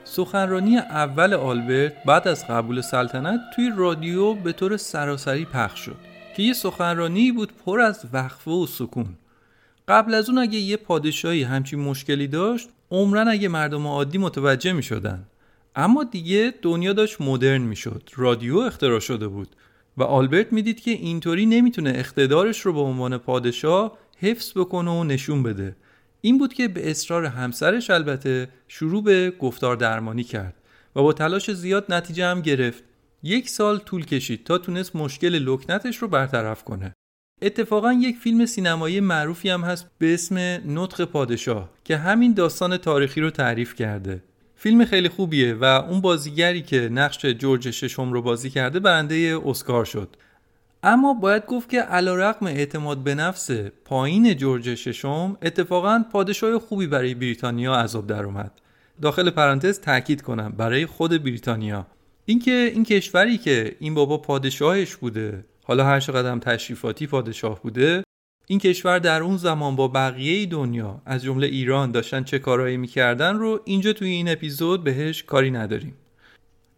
[0.07, 5.95] سخنرانی اول آلبرت بعد از قبول سلطنت توی رادیو به طور سراسری پخش شد
[6.37, 9.07] که یه سخنرانی بود پر از وقفه و سکون
[9.87, 14.83] قبل از اون اگه یه پادشاهی همچین مشکلی داشت عمرن اگه مردم عادی متوجه می
[14.83, 15.23] شدن.
[15.75, 18.09] اما دیگه دنیا داشت مدرن می شد.
[18.15, 19.47] رادیو اختراع شده بود
[19.97, 25.43] و آلبرت می‌دید که اینطوری نمی‌تونه اقتدارش رو به عنوان پادشاه حفظ بکنه و نشون
[25.43, 25.75] بده
[26.27, 30.53] این بود که به اصرار همسرش البته شروع به گفتار درمانی کرد
[30.95, 32.83] و با تلاش زیاد نتیجه هم گرفت.
[33.23, 36.93] یک سال طول کشید تا تونست مشکل لکنتش رو برطرف کنه.
[37.41, 43.21] اتفاقا یک فیلم سینمایی معروفی هم هست به اسم نطق پادشاه که همین داستان تاریخی
[43.21, 44.23] رو تعریف کرده.
[44.55, 49.85] فیلم خیلی خوبیه و اون بازیگری که نقش جورج ششم رو بازی کرده برنده اسکار
[49.85, 50.15] شد.
[50.83, 53.51] اما باید گفت که رقم اعتماد به نفس
[53.85, 58.51] پایین جورج ششم اتفاقا پادشاه خوبی برای بریتانیا عذاب در اومد.
[59.01, 61.87] داخل پرانتز تاکید کنم برای خود بریتانیا.
[62.25, 68.03] اینکه این کشوری که این بابا پادشاهش بوده حالا هر چقدر تشریفاتی پادشاه بوده
[68.47, 73.35] این کشور در اون زمان با بقیه دنیا از جمله ایران داشتن چه کارهایی می‌کردن
[73.35, 75.93] رو اینجا توی این اپیزود بهش کاری نداریم.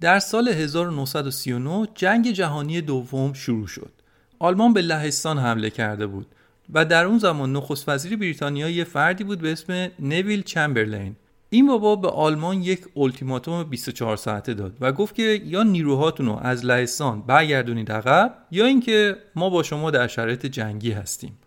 [0.02, 3.92] در سال 1939 جنگ جهانی دوم شروع شد.
[4.40, 6.28] آلمان به لهستان حمله کرده بود
[6.74, 11.16] و در اون زمان نخست وزیر بریتانیا یه فردی بود به اسم نویل چمبرلین.
[11.50, 16.40] این بابا به آلمان یک التیماتوم 24 ساعته داد و گفت که یا نیروهاتون رو
[16.42, 21.38] از لهستان برگردونید عقب یا اینکه ما با شما در شرایط جنگی هستیم.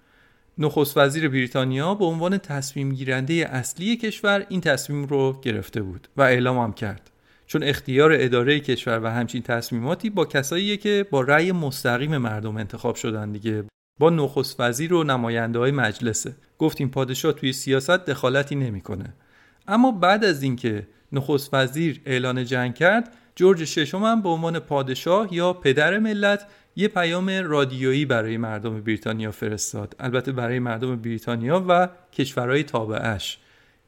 [0.59, 6.23] نخست وزیر بریتانیا به عنوان تصمیم گیرنده اصلی کشور این تصمیم رو گرفته بود و
[6.23, 7.12] اعلام هم کرد.
[7.47, 12.95] چون اختیار اداره کشور و همچین تصمیماتی با کساییه که با رأی مستقیم مردم انتخاب
[12.95, 13.65] شدن دیگه.
[14.01, 16.35] با نخست وزیر و نماینده های مجلسه.
[16.59, 19.15] گفتیم پادشاه توی سیاست دخالتی نمی‌کنه.
[19.69, 25.35] اما بعد از اینکه نخست وزیر اعلان جنگ کرد جورج ششم هم به عنوان پادشاه
[25.35, 29.97] یا پدر ملت یه پیام رادیویی برای مردم بریتانیا فرستاد.
[30.01, 33.39] البته برای مردم بریتانیا و کشورهای تابعش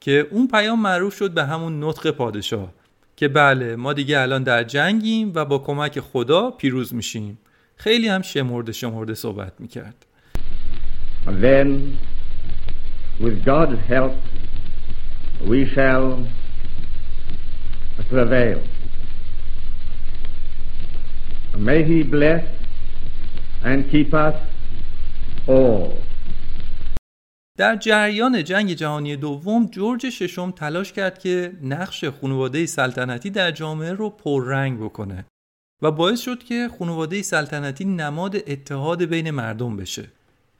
[0.00, 2.72] که اون پیام معروف شد به همون نطق پادشاه.
[3.16, 7.38] که بله ما دیگه الان در جنگیم و با کمک خدا پیروز میشیم
[7.76, 10.06] خیلی هم شمرده شمرده صحبت می‌کرد
[11.26, 11.98] then
[13.20, 14.14] with God's help
[15.50, 16.26] we shall
[18.08, 18.62] prevail.
[21.56, 22.44] May he bless
[23.62, 24.36] and keep us
[25.46, 25.98] all.
[27.58, 33.92] در جریان جنگ جهانی دوم جورج ششم تلاش کرد که نقش خانواده سلطنتی در جامعه
[33.92, 35.24] رو پررنگ بکنه
[35.82, 40.08] و باعث شد که خانواده سلطنتی نماد اتحاد بین مردم بشه.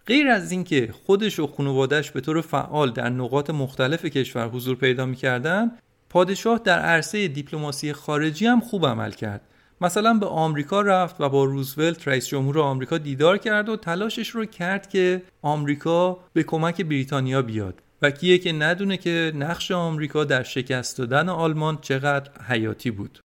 [0.07, 5.07] غیر از اینکه خودش و خانوادهش به طور فعال در نقاط مختلف کشور حضور پیدا
[5.07, 5.71] می‌کردن
[6.09, 9.41] پادشاه در عرصه دیپلماسی خارجی هم خوب عمل کرد
[9.85, 14.45] مثلا به آمریکا رفت و با روزولت رئیس جمهور آمریکا دیدار کرد و تلاشش رو
[14.45, 17.83] کرد که آمریکا به کمک بریتانیا بیاد.
[18.03, 23.21] و کیه که ندونه که نقش آمریکا در شکست دادن آلمان چقدر حیاتی بود.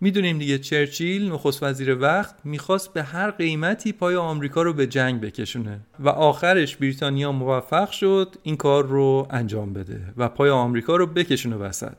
[0.00, 5.20] می‌دونیم دیگه چرچیل نخست وزیر وقت می‌خواست به هر قیمتی پای آمریکا رو به جنگ
[5.20, 11.06] بکشونه و آخرش بریتانیا موفق شد این کار رو انجام بده و پای آمریکا رو
[11.06, 11.96] بکشونه وسط.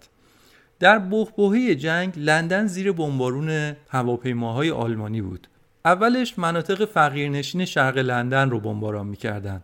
[0.80, 5.48] در بحبوحه جنگ لندن زیر بمبارون هواپیماهای آلمانی بود.
[5.86, 9.64] اولش مناطق فقیرنشین شرق لندن رو بمباران می‌کردن.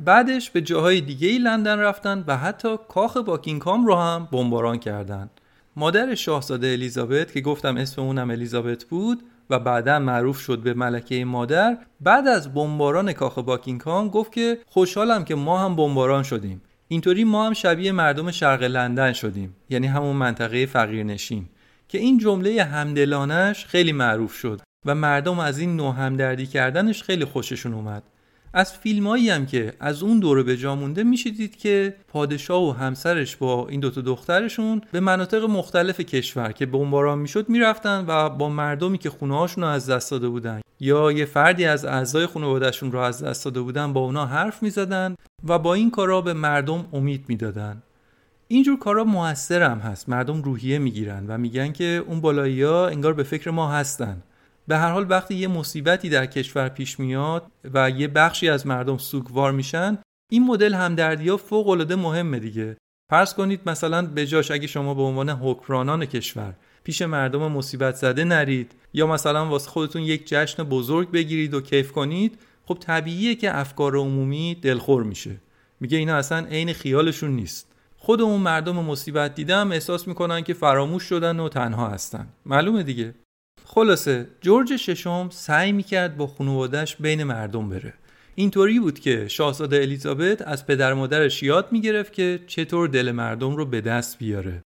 [0.00, 5.30] بعدش به جاهای دیگه ای لندن رفتن و حتی کاخ باکینگهام رو هم بمباران کردند.
[5.76, 11.24] مادر شاهزاده الیزابت که گفتم اسم اونم الیزابت بود و بعدا معروف شد به ملکه
[11.24, 16.62] مادر بعد از بمباران کاخ باکینگهام گفت که خوشحالم که ما هم بمباران شدیم.
[16.88, 21.48] اینطوری ما هم شبیه مردم شرق لندن شدیم یعنی همون منطقه فقیرنشین
[21.88, 27.24] که این جمله همدلانش خیلی معروف شد و مردم از این نوع همدردی کردنش خیلی
[27.24, 28.02] خوششون اومد.
[28.56, 32.72] از فیلمایی هم که از اون دوره به جا مونده میشه دید که پادشاه و
[32.72, 38.48] همسرش با این دوتا دخترشون به مناطق مختلف کشور که بمباران می‌شد می‌رفتن و با
[38.48, 40.60] مردمی که خونه رو از دست داده بودن.
[40.80, 45.16] یا یه فردی از اعضای خانوادهشون رو از دست داده بودن با اونا حرف می‌زدن
[45.48, 47.82] و با این کارا به مردم امید می‌دادن.
[48.48, 50.08] اینجور کارا موثر هست.
[50.08, 54.22] مردم روحیه می‌گیرن و میگن که اون بالایی ها انگار به فکر ما هستن.
[54.68, 58.98] به هر حال وقتی یه مصیبتی در کشور پیش میاد و یه بخشی از مردم
[58.98, 59.98] سوگوار میشن
[60.32, 62.76] این مدل همدردی فوق العاده مهمه دیگه.
[63.10, 68.24] فرض کنید مثلا به جاش اگه شما به عنوان حکمرانان کشور پیش مردم مصیبت زده
[68.24, 73.58] نرید یا مثلا واسه خودتون یک جشن بزرگ بگیرید و کیف کنید خب طبیعیه که
[73.58, 75.36] افکار عمومی دلخور میشه.
[75.80, 77.72] میگه اینا اصلا عین خیالشون نیست.
[77.96, 82.28] خود اون مردم مصیبت دیدم احساس می‌کنن که فراموش شدن و تنها هستن.
[82.46, 83.14] معلومه دیگه.
[83.68, 87.94] خلاصه جورج ششم سعی می‌کرد با خانوادهش بین مردم بره.
[88.34, 93.66] اینطوری بود که شاهزاده الیزابت از پدر مادرش یاد می‌گرفت که چطور دل مردم رو
[93.66, 94.62] به دست بیاره.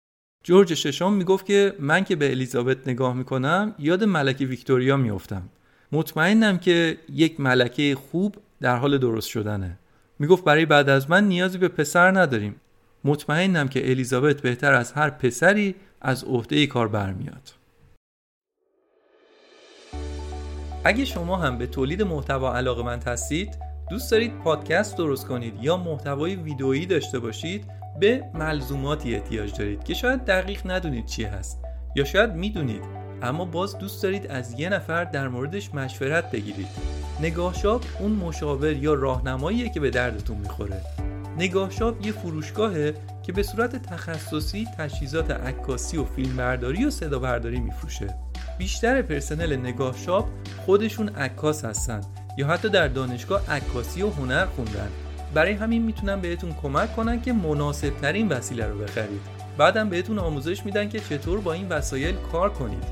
[0.43, 5.49] جورج ششم می‌گفت که من که به الیزابت نگاه می‌کنم یاد ملکه ویکتوریا میافتم.
[5.91, 9.79] مطمئنم که یک ملکه خوب در حال درست شدنه.
[10.19, 12.55] می‌گفت برای بعد از من نیازی به پسر نداریم.
[13.03, 17.56] مطمئنم که الیزابت بهتر از هر پسری از عهده کار برمیاد.
[20.87, 23.57] اگه شما هم به تولید محتوا علاقه من هستید
[23.89, 27.65] دوست دارید پادکست درست کنید یا محتوای ویدئویی داشته باشید
[27.99, 31.59] به ملزوماتی احتیاج دارید که شاید دقیق ندونید چی هست
[31.95, 32.81] یا شاید می‌دونید
[33.21, 36.67] اما باز دوست دارید از یه نفر در موردش مشورت بگیرید.
[37.21, 40.81] نگاه شاپ اون مشاور یا راهنماییه که به دردتون می‌خوره.
[41.37, 47.59] نگاه شاپ یه فروشگاهه که به صورت تخصصی تجهیزات عکاسی و فیلمبرداری و صدا برداری
[47.59, 48.26] میفروشه.
[48.57, 50.27] بیشتر پرسنل نگاه شاپ
[50.65, 52.01] خودشون عکاس هستن
[52.37, 54.89] یا حتی در دانشگاه عکاسی و هنر خوندن.
[55.33, 59.21] برای همین می‌تونن بهتون کمک کنن که مناسب ترین وسیله رو بخرید.
[59.57, 62.83] بعدم بهتون آموزش میدن که چطور با این وسایل کار کنید.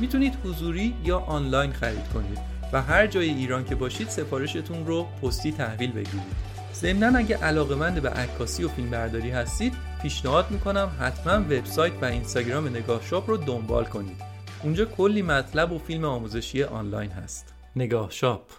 [0.00, 2.38] می‌تونید حضوری یا آنلاین خرید کنید
[2.72, 6.52] و هر جای ایران که باشید سفارشتون رو پستی تحویل بگیرید.
[6.74, 13.00] ضمنا اگه علاقمند به عکاسی و فیلمبرداری هستید پیشنهاد می‌کنم حتما وبسایت و اینستاگرام نگاه
[13.02, 14.31] شاپ رو دنبال کنید.
[14.64, 18.50] اونجا کلی مطلب و فیلم آموزشی آنلاین هست نگاه شاپ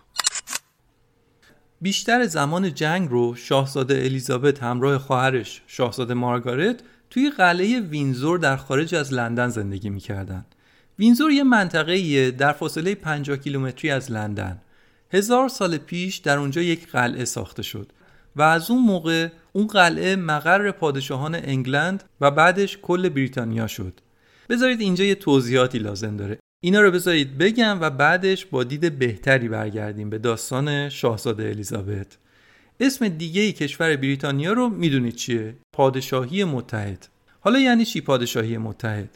[1.81, 8.95] بیشتر زمان جنگ رو شاهزاده الیزابت همراه خواهرش شاهزاده مارگارت توی قلعه وینزور در خارج
[8.95, 10.45] از لندن زندگی می‌کردن.
[10.99, 14.61] وینزور یه منطقه در فاصله 50 کیلومتری از لندن.
[15.11, 17.91] هزار سال پیش در اونجا یک قلعه ساخته شد
[18.35, 23.99] و از اون موقع اون قلعه مقر پادشاهان انگلند و بعدش کل بریتانیا شد.
[24.49, 26.39] بذارید اینجا یه توضیحاتی لازم داره.
[26.63, 32.17] اینا رو بذارید بگم و بعدش با دید بهتری برگردیم به داستان شاهزاده الیزابت.
[32.79, 37.07] اسم دیگه ای کشور بریتانیا رو می‌دونید چیه؟ پادشاهی متحد.
[37.39, 39.09] حالا یعنی چی پادشاهی متحد؟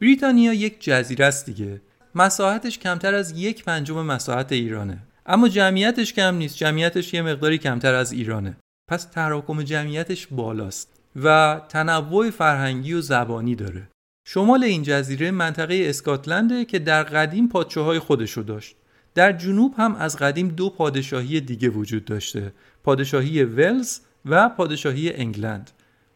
[0.00, 1.80] بریتانیا یک جزیره است دیگه.
[2.14, 4.98] مساحتش کمتر از یک پنجم مساحت ایرانه.
[5.26, 6.56] اما جمعیتش کم نیست.
[6.56, 8.56] جمعیتش یه مقداری کمتر از ایرانه.
[8.90, 13.88] پس تراکم جمعیتش بالاست و تنوع فرهنگی و زبانی داره.
[14.30, 18.76] شمال این جزیره منطقه اسکاتلنده که در قدیم پادشاهای خودشو داشت.
[19.14, 22.52] در جنوب هم از قدیم دو پادشاهی دیگه وجود داشته.
[22.84, 25.70] پادشاهی ولز و پادشاهی انگلند.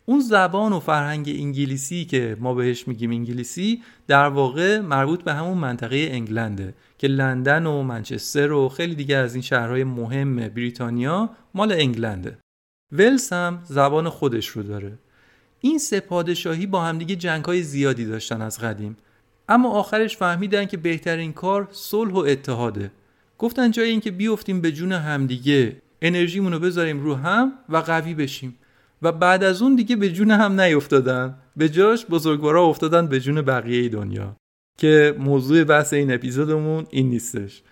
[0.07, 5.59] اون زبان و فرهنگ انگلیسی که ما بهش میگیم انگلیسی در واقع مربوط به همون
[5.59, 11.72] منطقه انگلنده که لندن و منچستر و خیلی دیگه از این شهرهای مهم بریتانیا مال
[11.72, 12.38] انگلنده.
[12.92, 14.98] ولز هم زبان خودش رو داره.
[15.64, 18.96] این سه پادشاهی با همدیگه جنگ های زیادی داشتن از قدیم.
[19.48, 22.90] اما آخرش فهمیدن که بهترین کار صلح و اتحاده.
[23.38, 28.59] گفتن جای اینکه بیفتیم به جون همدیگه انرژیمون رو بذاریم رو هم و قوی بشیم.
[29.03, 31.35] و بعد از اون دیگه به جون هم نیفتادن.
[31.57, 34.37] به جاش بزرگوارا افتادن به جون بقیه دنیا.
[34.79, 37.62] که موضوع بحث این اپیزودمون این نیستش.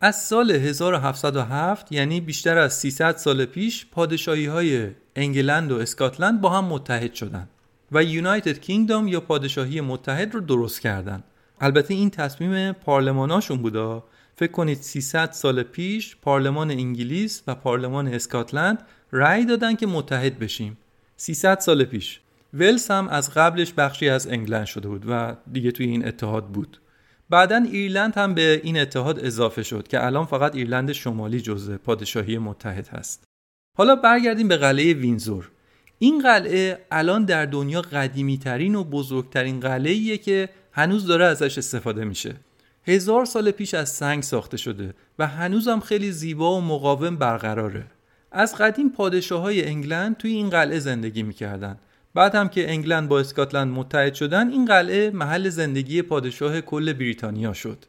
[0.00, 6.50] از سال 1707 یعنی بیشتر از 300 سال پیش پادشاهی های انگلند و اسکاتلند با
[6.50, 7.48] هم متحد شدند
[7.92, 11.24] و یونایتد کینگدام یا پادشاهی متحد رو درست کردند.
[11.60, 14.04] البته این تصمیم پارلماناشون بودا
[14.36, 20.78] فکر کنید 300 سال پیش پارلمان انگلیس و پارلمان اسکاتلند رأی دادن که متحد بشیم.
[21.16, 22.20] 300 سال پیش.
[22.54, 26.80] ولز هم از قبلش بخشی از انگلند شده بود و دیگه توی این اتحاد بود.
[27.30, 32.38] بعدا ایرلند هم به این اتحاد اضافه شد که الان فقط ایرلند شمالی جزء پادشاهی
[32.38, 33.27] متحد هست.
[33.78, 35.50] حالا برگردیم به قلعه وینزور.
[35.98, 42.04] این قلعه الان در دنیا قدیمی ترین و بزرگترین قلعه که هنوز داره ازش استفاده
[42.04, 42.34] میشه.
[42.86, 47.84] هزار سال پیش از سنگ ساخته شده و هنوزم خیلی زیبا و مقاوم برقراره.
[48.32, 51.78] از قدیم پادشاه های انگلند توی این قلعه زندگی می‌کردن.
[52.14, 57.52] بعد هم که انگلند با اسکاتلند متحد شدن این قلعه محل زندگی پادشاه کل بریتانیا
[57.52, 57.84] شد.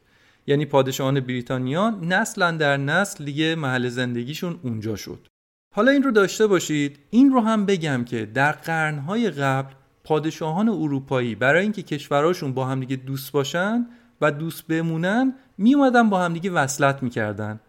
[0.46, 5.29] یعنی پادشاهان بریتانیا نسلا در نسل دیگه محل زندگیشون اونجا شد.
[5.72, 6.98] حالا این رو داشته باشید.
[7.10, 12.96] این رو هم بگم که در قرنهای قبل پادشاهان اروپایی برای اینکه کشورهاشون با همدیگه
[12.96, 13.86] دوست باشن
[14.20, 17.60] و دوست بمونن می اومدن با همدیگه وصلت می‌کردن.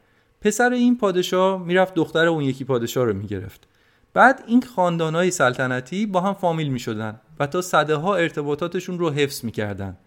[0.41, 3.67] پسر این پادشاه می‌رفت دختر اون یکی پادشاه رو می‌گرفت.
[4.13, 9.45] بعد این خاندانهای سلطنتی با هم فامیل می‌شدن و تا صده ها ارتباطاتشون رو حفظ
[9.45, 9.97] می‌کردن.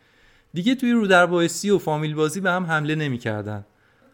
[0.55, 3.65] دیگه توی رودربایستی و فامیل بازی به هم حمله نمی‌کردن.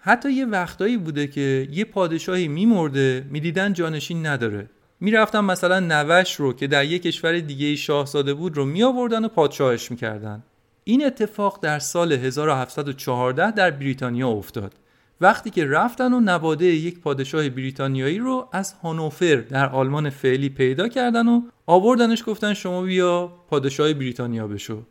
[0.03, 4.71] حتی یه وقتایی بوده که یه پادشاهی میمرده می‌دیدن جانشین نداره.
[5.01, 9.91] می‌رفتن مثلا نوش رو که در یه کشور دیگه شاهزاده بود رو میآوردن و پادشاهش
[9.91, 10.43] می‌کردن.
[10.85, 14.75] این اتفاق در سال 1714 در بریتانیا افتاد.
[15.21, 20.89] وقتی که رفتن و نواده یک پادشاه بریتانیایی رو از هانوفر در آلمان فعلی پیدا
[20.89, 24.83] کردن و آوردنش گفتن شما بیا پادشاه بریتانیا بشو.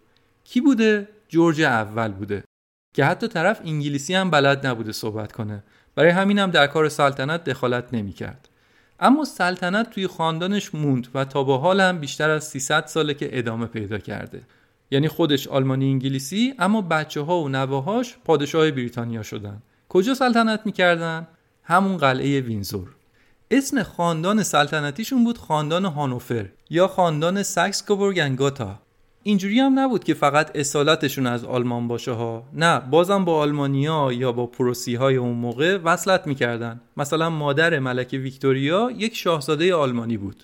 [0.43, 2.43] کی بوده؟ جورج اول بوده.
[2.99, 5.63] که حتی طرف انگلیسی هم بلد نبوده صحبت کنه.
[5.95, 8.49] برای همین هم در کار سلطنت دخالت نمی‌کرد.
[8.99, 13.29] اما سلطنت توی خاندانش موند و تا به حال هم بیشتر از 300 ساله که
[13.31, 14.41] ادامه پیدا کرده.
[14.91, 19.61] یعنی خودش آلمانی انگلیسی اما بچه ها و نواهاش پادشاه بریتانیا شدن.
[19.89, 21.27] کجا سلطنت می‌کردن؟
[21.63, 22.95] همون قلعه وینزور.
[23.51, 28.79] اسم خاندان سلطنتیشون بود خاندان هانوفر یا خاندان ساکس کوبورگ انگاتا.
[29.29, 32.43] اینجوری هم نبود که فقط اصالتشون از آلمان باشه ها.
[32.53, 36.81] نه بازم با آلمانیا یا با پروسی های اون موقع وصلت می‌کردن.
[36.97, 40.43] مثلا مادر ملکه ویکتوریا یک شاهزاده آلمانی بود.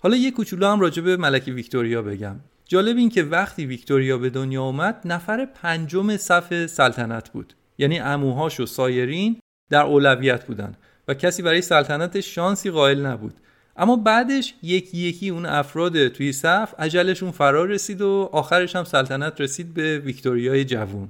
[0.00, 2.36] حالا یک کوچولو هم راجع به ملکه ویکتوریا بگم.
[2.66, 7.54] جالب این که وقتی ویکتوریا به دنیا اومد نفر پنجم صف سلطنت بود.
[7.78, 9.36] یعنی اموهاش و سایرین
[9.70, 10.74] در اولویت بودن
[11.08, 13.34] و کسی برای سلطنتش شانسی قائل نبود.
[13.76, 19.40] اما بعدش یکی یکی اون افراد توی صف عجلشون فرار رسید و آخرش هم سلطنت
[19.40, 21.08] رسید به ویکتوریای جوون.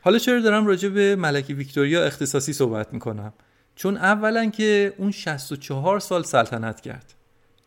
[0.00, 3.32] حالا چرا دارم راجع به ملکه ویکتوریا اختصاصی صحبت می‌کنم؟
[3.76, 7.14] چون اولا که اون 64 سال سلطنت کرد.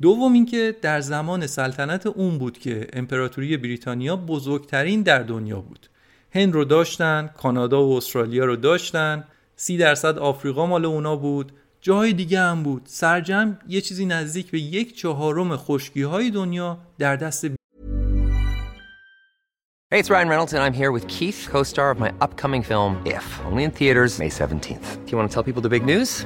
[0.02, 5.88] دوم اینکه در زمان سلطنت اون بود که امپراتوری بریتانیا بزرگترین در دنیا بود.
[6.32, 9.24] هند رو داشتن کانادا و استرالیا رو داشتن
[9.56, 11.52] سی درصد آفریقا مال اونا بود
[11.86, 17.16] جاهای دیگه هم بود سرجم یه چیزی نزدیک به یک چهارم خشکی های دنیا در
[17.16, 17.46] دست
[19.92, 23.26] Hey, it's Ryan Reynolds and I'm here with Keith, co-star of my upcoming film If,
[23.46, 25.06] only in theaters May 17th.
[25.06, 26.26] Do you want to tell people the big news?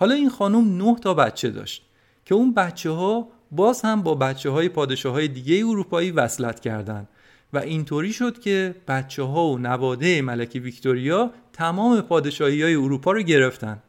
[0.00, 1.82] حالا این خانم نه تا بچه داشت
[2.24, 7.08] که اون بچه ها باز هم با بچه های پادشاه های دیگه اروپایی وصلت کردند
[7.52, 13.22] و اینطوری شد که بچه ها و نواده ملکه ویکتوریا تمام پادشاهی های اروپا رو
[13.22, 13.82] گرفتن.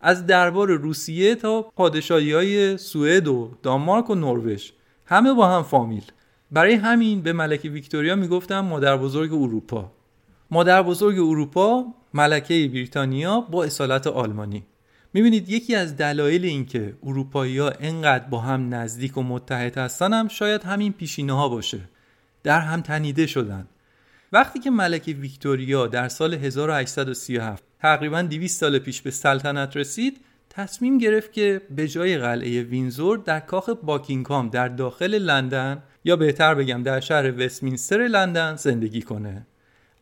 [0.00, 4.70] از دربار روسیه تا پادشاهی های سوئد و دانمارک و نروژ.
[5.06, 6.04] همه با هم فامیل.
[6.50, 9.92] برای همین به ملکه ویکتوریا می‌گفتن مادر بزرگ اروپا.
[10.50, 11.84] مادر بزرگ اروپا
[12.14, 14.64] ملکه بریتانیا با اصالت آلمانی.
[15.14, 20.28] می‌بینید یکی از دلایل اینکه اروپایی ها انقدر با هم نزدیک و متحد هستن هم
[20.28, 21.80] شاید همین پیشینه ها باشه.
[22.42, 23.66] در هم تنیده شدن.
[24.32, 30.98] وقتی که ملکه ویکتوریا در سال 1837 تقریبا 200 سال پیش به سلطنت رسید تصمیم
[30.98, 36.82] گرفت که به جای قلعه وینزور در کاخ باکینگهام در داخل لندن یا بهتر بگم
[36.82, 39.46] در شهر وستمینستر لندن زندگی کنه.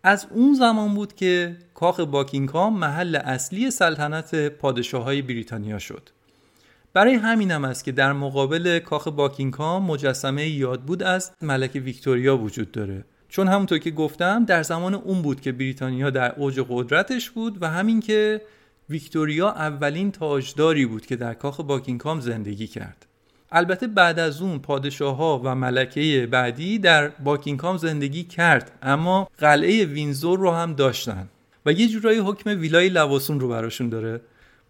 [0.05, 6.09] از اون زمان بود که کاخ باکینگهام محل اصلی سلطنت پادشاه های بریتانیا شد.
[6.93, 12.73] برای همینم است که در مقابل کاخ باکینگهام مجسمه یاد بود از ملکه ویکتوریا وجود
[12.73, 13.05] داره.
[13.29, 17.71] چون همونطور که گفتم در زمان اون بود که بریتانیا در اوج قدرتش بود و
[17.71, 18.43] همین که
[18.91, 23.07] ویکتوریا اولین تاجداری بود که در کاخ باکینگهام زندگی کرد.
[23.53, 29.85] البته بعد از اون پادشاه ها و ملکه بعدی در باکینگهام زندگی کرد اما قلعه
[29.85, 31.29] وینزور رو هم داشتن.
[31.67, 34.21] و یه جورایی حکم ویلای لواسون رو براشون داره.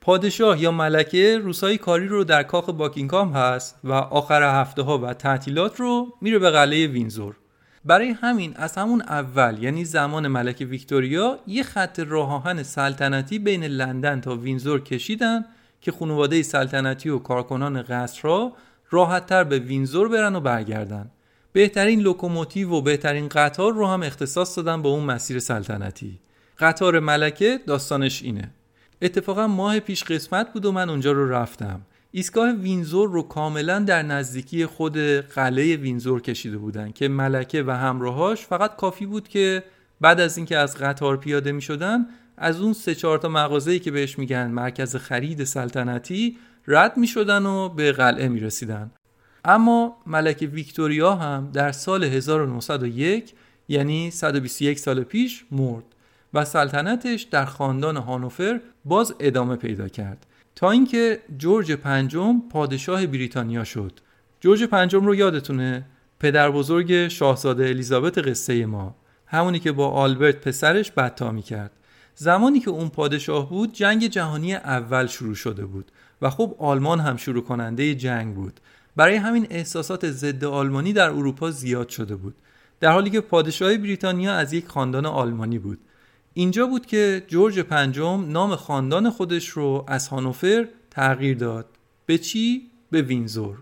[0.00, 5.14] پادشاه یا ملکه روزهای کاری رو در کاخ باکینگهام هست و آخر هفته ها و
[5.14, 7.36] تعطیلات رو میره به قلعه وینزور.
[7.84, 14.20] برای همین از همون اول یعنی زمان ملکه ویکتوریا یه خط راه سلطنتی بین لندن
[14.20, 15.44] تا وینزور کشیدن
[15.80, 18.52] که خانواده سلطنتی و کارکنان قصرها
[18.92, 21.10] راحتتر به وینزور برن و برگردن.
[21.52, 26.20] بهترین لوکوموتیو و بهترین قطار رو هم اختصاص دادن به اون مسیر سلطنتی.
[26.58, 28.50] قطار ملکه داستانش اینه.
[29.02, 31.80] اتفاقا ماه پیش قسمت بود و من اونجا رو رفتم.
[32.10, 38.46] ایستگاه وینزور رو کاملا در نزدیکی خود قلعه وینزور کشیده بودن که ملکه و همراهاش
[38.46, 39.62] فقط کافی بود که
[40.00, 43.90] بعد از اینکه از قطار پیاده می شدن از اون سه چهار تا مغازه‌ای که
[43.90, 48.90] بهش میگن مرکز خرید سلطنتی رد می‌شدن و به قلعه می‌رسیدن.
[49.44, 53.32] اما ملکه ویکتوریا هم در سال 1901
[53.68, 55.84] یعنی 121 سال پیش مرد
[56.34, 60.26] و سلطنتش در خاندان هانوفر باز ادامه پیدا کرد.
[60.54, 63.92] تا اینکه جورج پنجم پادشاه بریتانیا شد.
[64.40, 65.84] جورج پنجم رو یادتونه؟
[66.20, 68.94] پدر بزرگ شاهزاده الیزابت قصه ما.
[69.26, 71.70] همونی که با آلبرت پسرش بدتا می کرد.
[72.14, 75.92] زمانی که اون پادشاه بود جنگ جهانی اول شروع شده بود.
[76.22, 78.60] و خب آلمان هم شروع کننده جنگ بود.
[78.96, 82.34] برای همین احساسات ضد آلمانی در اروپا زیاد شده بود.
[82.80, 85.78] در حالی که پادشاه بریتانیا از یک خاندان آلمانی بود.
[86.34, 91.66] اینجا بود که جورج پنجم نام خاندان خودش رو از هانوفر تغییر داد.
[92.06, 93.58] به چی؟ به وینزور.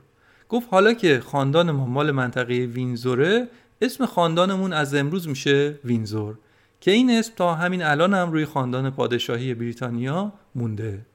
[0.48, 3.48] گفت حالا که خاندان ما مال منطقه وینزوره
[3.82, 6.38] اسم خاندانمون از امروز میشه وینزور
[6.80, 11.06] که این اسم تا همین الان هم روی خاندان پادشاهی بریتانیا مونده.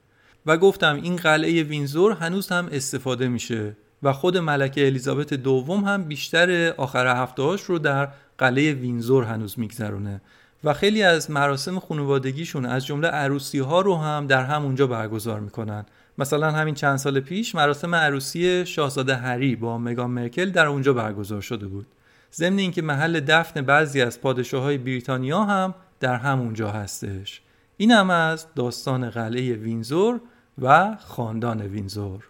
[0.46, 6.04] و گفتم این قلعه وینزور هنوز هم استفاده میشه و خود ملکه الیزابت دوم هم
[6.04, 10.20] بیشتر آخر هفتهاش رو در قلعه وینزور هنوز میگذرونه
[10.64, 15.86] و خیلی از مراسم خانوادگیشون از جمله عروسی ها رو هم در همونجا برگزار می‌کنن.
[16.18, 21.40] مثلا همین چند سال پیش مراسم عروسی شاهزاده هری با مگان مرکل در اونجا برگزار
[21.40, 21.86] شده بود.
[22.34, 27.40] ضمن اینکه محل دفن بعضی از پادشاه های بریتانیا هم در همونجا هستش.
[27.76, 30.20] این هم از داستان قلعه وینزور
[30.58, 32.28] و خاندان وینزور.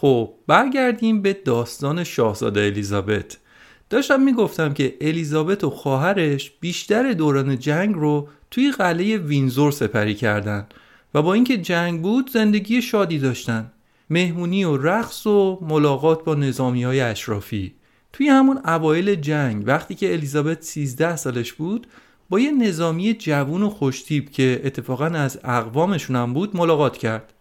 [0.00, 3.38] خب برگردیم به داستان شاهزاده الیزابت.
[3.90, 10.66] داشتم می‌گفتم که الیزابت و خواهرش بیشتر دوران جنگ رو توی قلعه وینزور سپری کردن
[11.14, 13.72] و با اینکه جنگ بود زندگی شادی داشتن.
[14.10, 17.74] مهمونی و رقص و ملاقات با نظامی های اشرافی.
[18.12, 21.86] توی همون اوایل جنگ وقتی که الیزابت 13 سالش بود
[22.30, 27.34] با یه نظامی جوون و خوشتیب که اتفاقا از اقوامشون هم بود ملاقات کرد.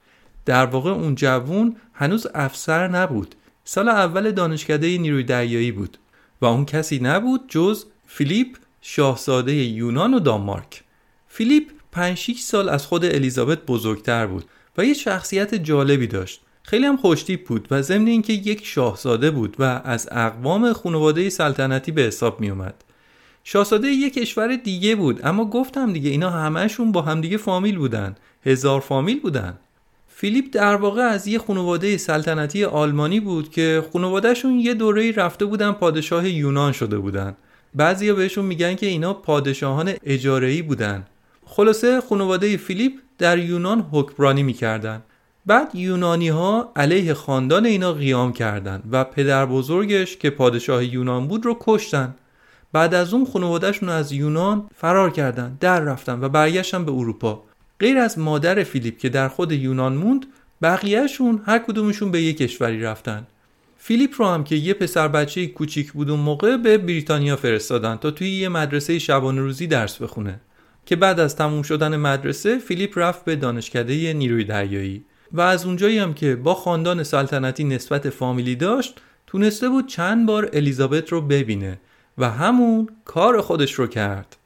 [0.48, 3.36] در واقع اون جوون هنوز افسر نبود.
[3.64, 5.98] سال اول دانشکده نیروی دریایی بود
[6.42, 10.84] و اون کسی نبود جز فیلیپ شاهزاده یونان و دانمارک.
[11.28, 14.46] فیلیپ 5 سال از خود الیزابت بزرگتر بود
[14.78, 16.42] و یه شخصیت جالبی داشت.
[16.64, 21.92] خیلی هم خوشتیپ بود و ضمن اینکه یک شاهزاده بود و از اقوام خانواده سلطنتی
[21.92, 22.84] به حساب می اومد
[23.44, 28.16] شاهزاده یک کشور دیگه بود اما گفتم دیگه اینا همهشون با همدیگه فامیل بودن.
[28.46, 29.58] هزار فامیل بودن.
[30.20, 35.72] فیلیپ در واقع از یه خانواده سلطنتی آلمانی بود که خانوادهشون یه دوره رفته بودن
[35.72, 37.36] پادشاه یونان شده بودن.
[37.76, 41.06] بعضیا بهشون میگن که اینا پادشاهان اجاره‌ای بودن.
[41.46, 45.02] خلاصه خانواده فیلیپ در یونان حکمرانی می‌کردن.
[45.46, 51.46] بعد یونانی ها علیه خاندان اینا قیام کردند و پدر بزرگش که پادشاه یونان بود
[51.46, 52.16] رو کشتن.
[52.74, 57.44] بعد از اون خانوادهشون از یونان فرار کردن در رفتن و برگشتن به اروپا.
[57.80, 60.26] غیر از مادر فیلیپ که در خود یونان موند
[60.62, 63.28] بقیهشون هر کدومشون به یک کشوری رفتن.
[63.78, 68.12] فیلیپ رو هم که یه پسر بچه کوچیک بود اون موقع به بریتانیا فرستادن تا
[68.12, 70.40] توی یه مدرسه شبانه روزی درس بخونه.
[70.86, 75.06] که بعد از تموم شدن مدرسه فیلیپ رفت به دانشکده نیروی دریایی.
[75.32, 80.50] و از اونجایی هم که با خاندان سلطنتی نسبت فامیلی داشت تونسته بود چند بار
[80.54, 81.80] الیزابت رو ببینه
[82.18, 84.38] و همون کار خودش رو کرد.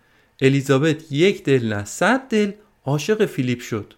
[0.42, 2.52] الیزابت یک دل نه صد دل
[2.86, 3.94] عاشق فیلیپ شد.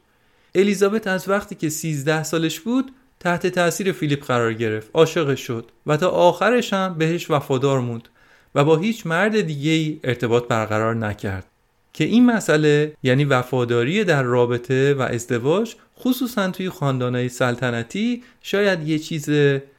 [0.55, 4.89] الیزابت از وقتی که 13 سالش بود تحت تاثیر فیلیپ قرار گرفت.
[4.93, 8.09] عاشقش شد و تا آخرش هم بهش وفادار موند
[8.55, 11.45] و با هیچ مرد دیگه ای ارتباط برقرار نکرد.
[11.93, 18.99] که این مسئله یعنی وفاداری در رابطه و ازدواج خصوصا توی خاندانهای سلطنتی شاید یه
[18.99, 19.29] چیز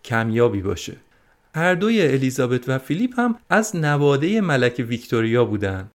[0.04, 0.96] کمیابی باشه.
[1.54, 5.90] هر دوی الیزابت و فیلیپ هم از نواده ملک ویکتوریا بودن.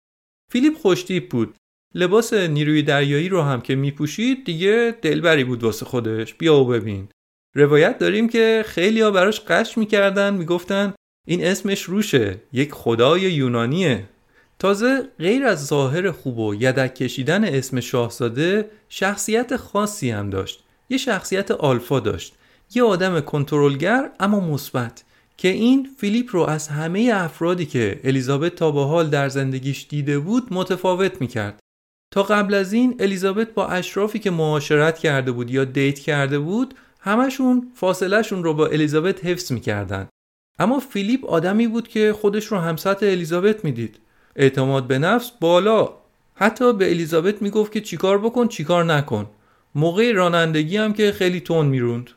[0.52, 1.56] فیلیپ خوشتیپ بود.
[1.96, 6.34] لباس نیروی دریایی رو هم که میپوشید دیگه دلبری بود واسه خودش.
[6.34, 7.08] بیا و ببین.
[7.56, 10.94] روایت داریم که خیلی ها براش قش می‌کردن می‌گفتن
[11.28, 14.04] این اسمش روشه یک خدای یونانیه.
[14.60, 20.64] تازه غیر از ظاهر خوب و یدک کشیدن اسم شاهزاده شخصیت خاصی هم داشت.
[20.90, 22.34] یه شخصیت آلفا داشت.
[22.76, 25.04] یه آدم کنترلگر اما مثبت
[25.38, 30.20] که این فیلیپ رو از همه افرادی که الیزابت تا به حال در زندگیش دیده
[30.20, 31.60] بود متفاوت می‌کرد.
[32.12, 36.74] تا قبل از این الیزابت با اشرافی که معاشرت کرده بود یا دیت کرده بود
[37.00, 40.08] همشون فاصلهشون رو با الیزابت حفظ می‌کردن.
[40.60, 44.00] اما فیلیپ آدمی بود که خودش رو همسط الیزابت می‌دید.
[44.36, 45.90] اعتماد به نفس بالا.
[46.36, 49.30] حتی به الیزابت می‌گفت که چیکار بکن چیکار نکن.
[49.76, 52.10] موقع رانندگی هم که خیلی تون می‌روند.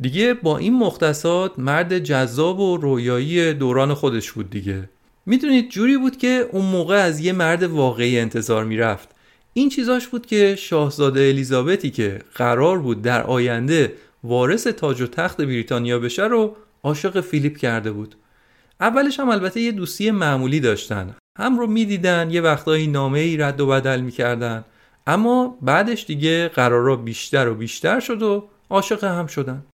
[0.00, 4.88] دیگه با این مختصات مرد جذاب و رویایی دوران خودش بود دیگه.
[5.26, 9.08] می‌دونید جوری بود که اون موقع از یه مرد واقعی انتظار می‌رفت.
[9.58, 13.92] این چیزاش بود که شاهزاده الیزابتی که قرار بود در آینده
[14.24, 18.14] وارث تاج و تخت بریتانیا بشه رو عاشق فیلیپ کرده بود.
[18.80, 21.16] اولش هم البته یه دوستی معمولی داشتن.
[21.38, 24.64] هم رو می‌دیدن یه وقتایی نامه ای رد و بدل می‌کردن.
[25.06, 29.66] اما بعدش دیگه قرارا بیشتر و بیشتر شد و عاشق هم شدن.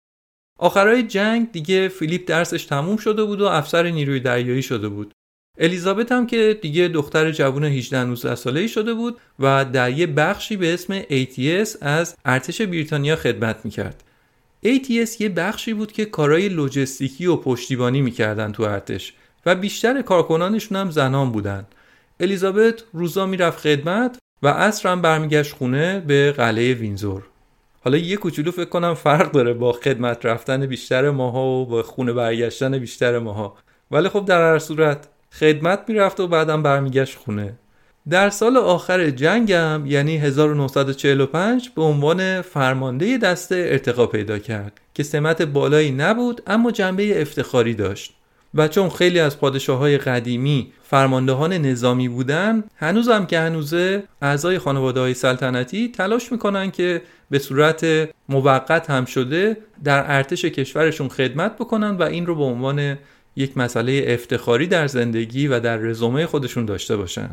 [0.59, 5.13] آخرای جنگ دیگه فیلیپ درسش تموم شده بود و افسر نیروی دریایی شده بود.
[5.57, 10.57] الیزابت هم که دیگه دختر جوون 18 19 ساله شده بود و در یه بخشی
[10.57, 14.03] به اسم ATS از ارتش بریتانیا خدمت می‌کرد.
[14.65, 19.13] ATS یه بخشی بود که کارهای لوجستیکی و پشتیبانی می‌کردن تو ارتش
[19.45, 21.65] و بیشتر کارکنانشون هم زنان بودن.
[22.19, 27.23] الیزابت روزا می‌رفت خدمت و عصر هم برمیگشت خونه به قلعه وینزور.
[27.83, 32.13] حالا یه کوچولو فکر کنم فرق داره با خدمت رفتن بیشتر ماها و با خونه
[32.13, 33.57] برگشتن بیشتر ماها
[33.91, 35.07] ولی خب در هر صورت
[35.39, 37.53] خدمت می‌رفت و بعدم برمیگشت خونه.
[38.09, 45.41] در سال آخر جنگم یعنی 1945 به عنوان فرمانده دسته ارتقا پیدا کرد که سمت
[45.41, 48.13] بالایی نبود اما جنبه افتخاری داشت.
[48.55, 54.99] و چون خیلی از پادشاه های قدیمی فرماندهان نظامی بودن هنوزم که هنوزه اعضای خانواده
[54.99, 61.89] های سلطنتی تلاش می‌کنن که به صورت موقت هم شده در ارتش کشورشون خدمت بکنن
[61.89, 62.97] و این رو به عنوان
[63.36, 67.29] یک مسئله افتخاری در زندگی و در رزومه خودشون داشته باشن.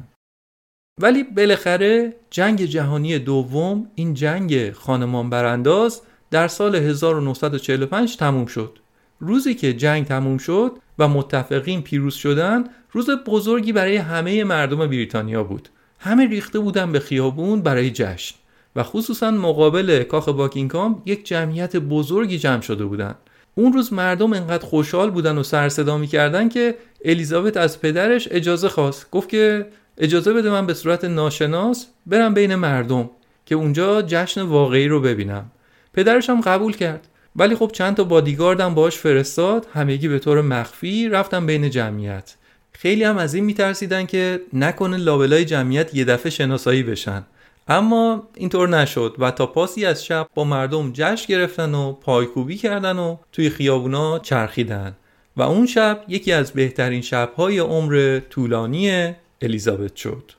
[1.01, 8.79] ولی بالاخره جنگ جهانی دوم این جنگ خانمان برانداز در سال 1945 تموم شد.
[9.21, 15.45] روزی که جنگ تموم شد و متفقین پیروز شدن روز بزرگی برای همه مردم بریتانیا
[15.45, 15.69] بود.
[15.99, 18.35] همه ریخته بودن به خیابون برای جشن.
[18.77, 23.17] و خصوصا مقابل کاخ باکینگهام یک جمعیت بزرگی جمع شده بودند
[23.55, 26.75] اون روز مردم انقدر خوشحال بودن و سر صدا می‌کردن که
[27.05, 29.11] الیزابت از پدرش اجازه خواست.
[29.11, 29.67] گفت که
[29.99, 33.11] اجازه بده من به صورت ناشناس برم بین مردم
[33.47, 35.51] که اونجا جشن واقعی رو ببینم.
[35.95, 37.07] پدرش هم قبول کرد.
[37.37, 42.35] ولی خب چند تا بادیگاردم باش فرستاد همگی به طور مخفی رفتم بین جمعیت.
[42.73, 47.23] خیلی هم از این میترسیدن که نکنه لابلای جمعیت یه دفعه شناسایی بشن.
[47.69, 52.99] اما اینطور نشد و تا پاسی از شب با مردم جشن گرفتن و پایکوبی کردن
[52.99, 54.97] و توی خیابونا چرخیدن.
[55.37, 60.33] و اون شب یکی از بهترین شبهای عمر طولانی الیزابت شد.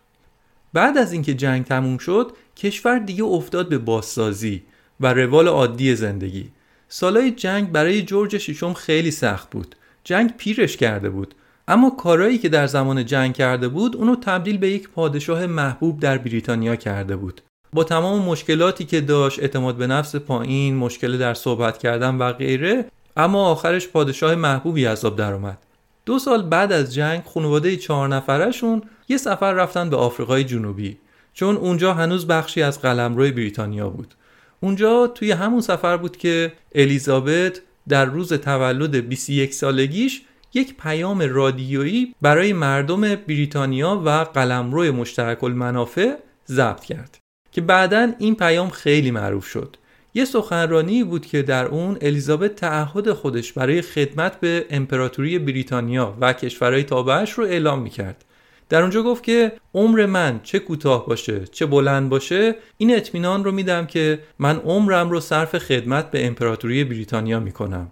[0.74, 4.64] بعد از اینکه جنگ تموم شد کشور دیگه افتاد به بازسازی
[5.00, 6.52] و روال عادی زندگی.
[6.88, 9.76] سالای جنگ برای جورج ششم خیلی سخت بود.
[10.04, 11.36] جنگ پیرش کرده بود.
[11.72, 16.18] اما کارایی که در زمان جنگ کرده بود اونو تبدیل به یک پادشاه محبوب در
[16.18, 17.42] بریتانیا کرده بود.
[17.74, 22.86] با تمام مشکلاتی که داشت اعتماد به نفس پایین مشکل در صحبت کردن و غیره
[23.18, 25.58] اما آخرش پادشاه محبوبی عذاب درآمد.
[26.06, 30.98] دو سال بعد از جنگ خانواده چهار نفرشون یه سفر رفتن به آفریقای جنوبی
[31.34, 34.14] چون اونجا هنوز بخشی از قلمرو بریتانیا بود.
[34.60, 40.22] اونجا توی همون سفر بود که الیزابت در روز تولد 21 سالگیش
[40.54, 46.16] یک پیام رادیویی برای مردم بریتانیا و قلمرو مشترک المنافع
[46.48, 47.18] ضبط کرد
[47.52, 49.78] که بعدا این پیام خیلی معروف شد.
[50.14, 56.34] یه سخنرانی بود که در اون الیزابت تعهد خودش برای خدمت به امپراتوری بریتانیا و
[56.34, 58.26] کشورهای تابعش رو اعلام می‌کرد.
[58.70, 63.52] در اونجا گفت که عمر من چه کوتاه باشه چه بلند باشه این اطمینان رو
[63.52, 67.92] میدم که من عمرم رو صرف خدمت به امپراتوری بریتانیا می‌کنم.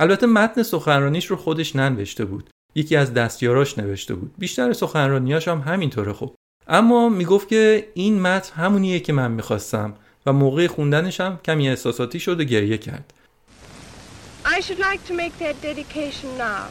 [0.00, 5.58] البته متن سخنرانیش رو خودش ننوشته بود یکی از دستیاراش نوشته بود بیشتر سخنرانیاش هم
[5.58, 6.34] همینطوره خب
[6.68, 9.94] اما می‌گفت که این متن همونیه که من می‌خواستم
[10.26, 13.12] و موقع خوندنش هم کمی احساساتی شد و گریه کرد
[14.44, 16.66] I should like to make that dedication now.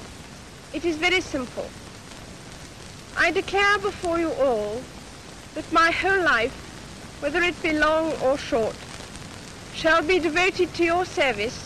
[0.73, 1.69] It is very simple.
[3.25, 4.71] I declare before you all
[5.55, 6.55] that my whole life,
[7.21, 8.77] whether it be long or short,
[9.81, 11.57] shall be devoted to your service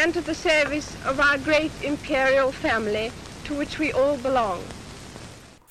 [0.00, 3.06] and to the service of our great imperial family
[3.44, 4.58] to which we all belong.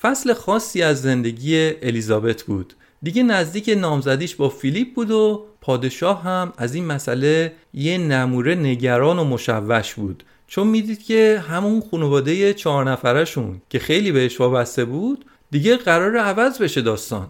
[0.00, 2.74] فصل خاصی از زندگی الیزابت بود.
[3.02, 9.18] دیگه نزدیک نامزدیش با فیلیپ بود و پادشاه هم از این مسئله یه نموره نگران
[9.18, 10.24] و مشوش بود.
[10.46, 16.58] چون می‌دید که همون خانواده چهار نفرشون که خیلی بهش وابسته بود دیگه قرار عوض
[16.58, 17.28] بشه داستان.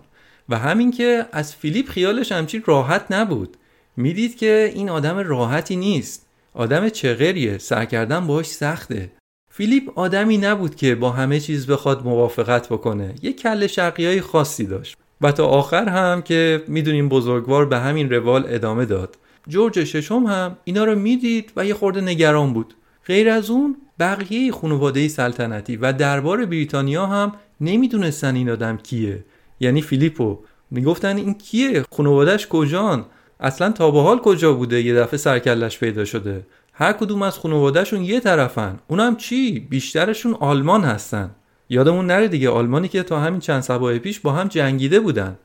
[0.48, 3.56] و همین که از فیلیپ خیالش همچین راحت نبود.
[3.96, 6.26] می‌دید که این آدم راحتی نیست.
[6.54, 9.12] آدم چغریه سر کردن باهاش سخته.
[9.50, 13.14] فیلیپ آدمی نبود که با همه چیز بخواد موافقت بکنه.
[13.22, 14.96] یه کل شرقی های خاصی داشت.
[15.20, 19.16] و تا آخر هم که می‌دونیم بزرگوار به همین روال ادامه داد.
[19.48, 22.74] جورج ششم هم اینا رو می‌دید و یه خورده نگران بود.
[23.06, 29.24] غیر از اون بقیه خانواده سلطنتی و دربار بریتانیا هم نمی‌دونستن این آدم کیه.
[29.60, 30.38] یعنی فیلیپو.
[30.70, 33.04] می‌گفتن این کیه؟ خانوادهش کجان؟
[33.42, 38.02] اصلا تا به حال کجا بوده یه دفعه سرکلش پیدا شده؟ هر کدوم از خانوادهشون
[38.02, 38.78] یه طرفن.
[38.88, 41.30] اونم چی؟ بیشترشون آلمان هستن.
[41.68, 45.38] یادمون نره دیگه آلمانی که تا همین چند سبای پیش با هم جنگیده بودن.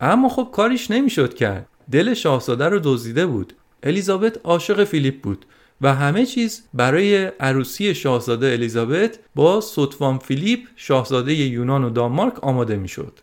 [0.00, 1.66] اما خب کاریش نمی‌شد کرد.
[1.90, 3.52] دل شاهزاده رو دزدیده بود.
[3.82, 5.46] الیزابت عاشق فیلیپ بود
[5.80, 12.76] و همه چیز برای عروسی شاهزاده الیزابت با سوتوان فیلیپ شاهزاده یونان و دانمارک آماده
[12.76, 13.18] می‌شد.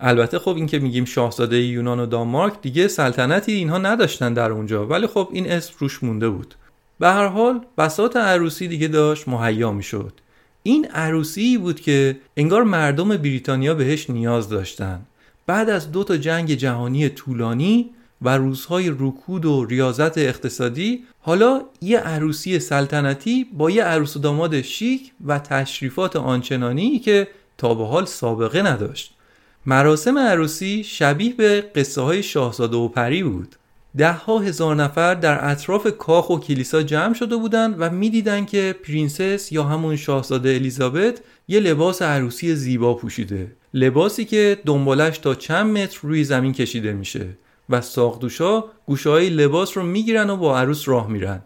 [0.00, 4.86] البته خب این که میگیم شاهزاده یونان و دانمارک دیگه سلطنتی اینها نداشتن در اونجا
[4.86, 6.54] ولی خب این اسم روش مونده بود.
[6.98, 10.12] به هر حال بساط عروسی دیگه داشت مهیا می‌شد.
[10.62, 15.00] این عروسی بود که انگار مردم بریتانیا بهش نیاز داشتن.
[15.46, 17.90] بعد از دو تا جنگ جهانی طولانی
[18.22, 24.60] و روزهای رکود و ریاضت اقتصادی حالا یه عروسی سلطنتی با یه عروس و داماد
[24.60, 27.28] شیک و تشریفات آنچنانی که
[27.58, 29.14] تا به حال سابقه نداشت
[29.66, 33.56] مراسم عروسی شبیه به قصه های شاهزاده و پری بود.
[33.96, 38.74] ده ها هزار نفر در اطراف کاخ و کلیسا جمع شده بودند و می‌دیدند که
[38.82, 43.52] princess یا همون شاهزاده الیزابت یه لباس عروسی زیبا پوشیده.
[43.74, 47.26] لباسی که دنبالش تا چند متر روی زمین کشیده میشه
[47.70, 51.42] و ساقدوشا گوشه های لباس رو می‌گیرن و با عروس راه میرن.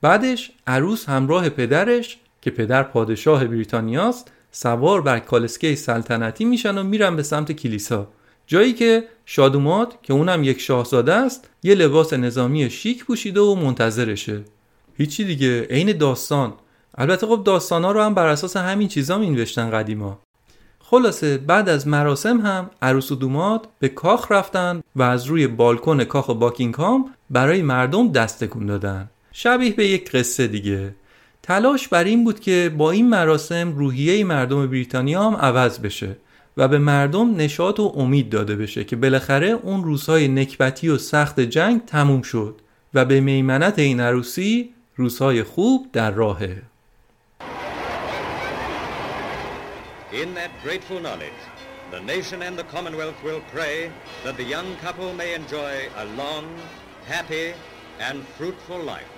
[0.00, 7.16] بعدش عروس همراه پدرش که پدر پادشاه بریتانیاست سوار بر کالسکه سلطنتی میشن و میرن
[7.16, 8.08] به سمت کلیسا.
[8.46, 14.44] جایی که شادومات که اونم یک شاهزاده است یه لباس نظامی شیک پوشیده و منتظرشه.
[14.96, 16.52] هیچی دیگه عین داستان.
[16.98, 20.20] البته خب داستان ها رو هم بر اساس همین چیزا می نوشتن قدیما.
[20.78, 26.04] خلاصه بعد از مراسم هم عروس و دوماد به کاخ رفتن و از روی بالکن
[26.04, 29.10] کاخ باکینگهام برای مردم دست تکون دادن.
[29.32, 30.94] شبیه به یک قصه دیگه.
[31.50, 36.16] تلاش بر این بود که با این مراسم روحیه مردم بریتانیا هم عوض بشه
[36.56, 41.40] و به مردم نشاط و امید داده بشه که بالاخره اون روزهای نکبتی و سخت
[41.40, 42.60] جنگ تموم شد
[42.94, 46.62] و به میمنت این عروسی روزهای خوب در راهه
[50.12, 51.40] In that grateful knowledge,
[51.90, 53.90] the nation and the Commonwealth will pray
[54.24, 56.44] that the young couple may enjoy a long,
[57.08, 57.46] happy,
[58.08, 59.12] and fruitful life.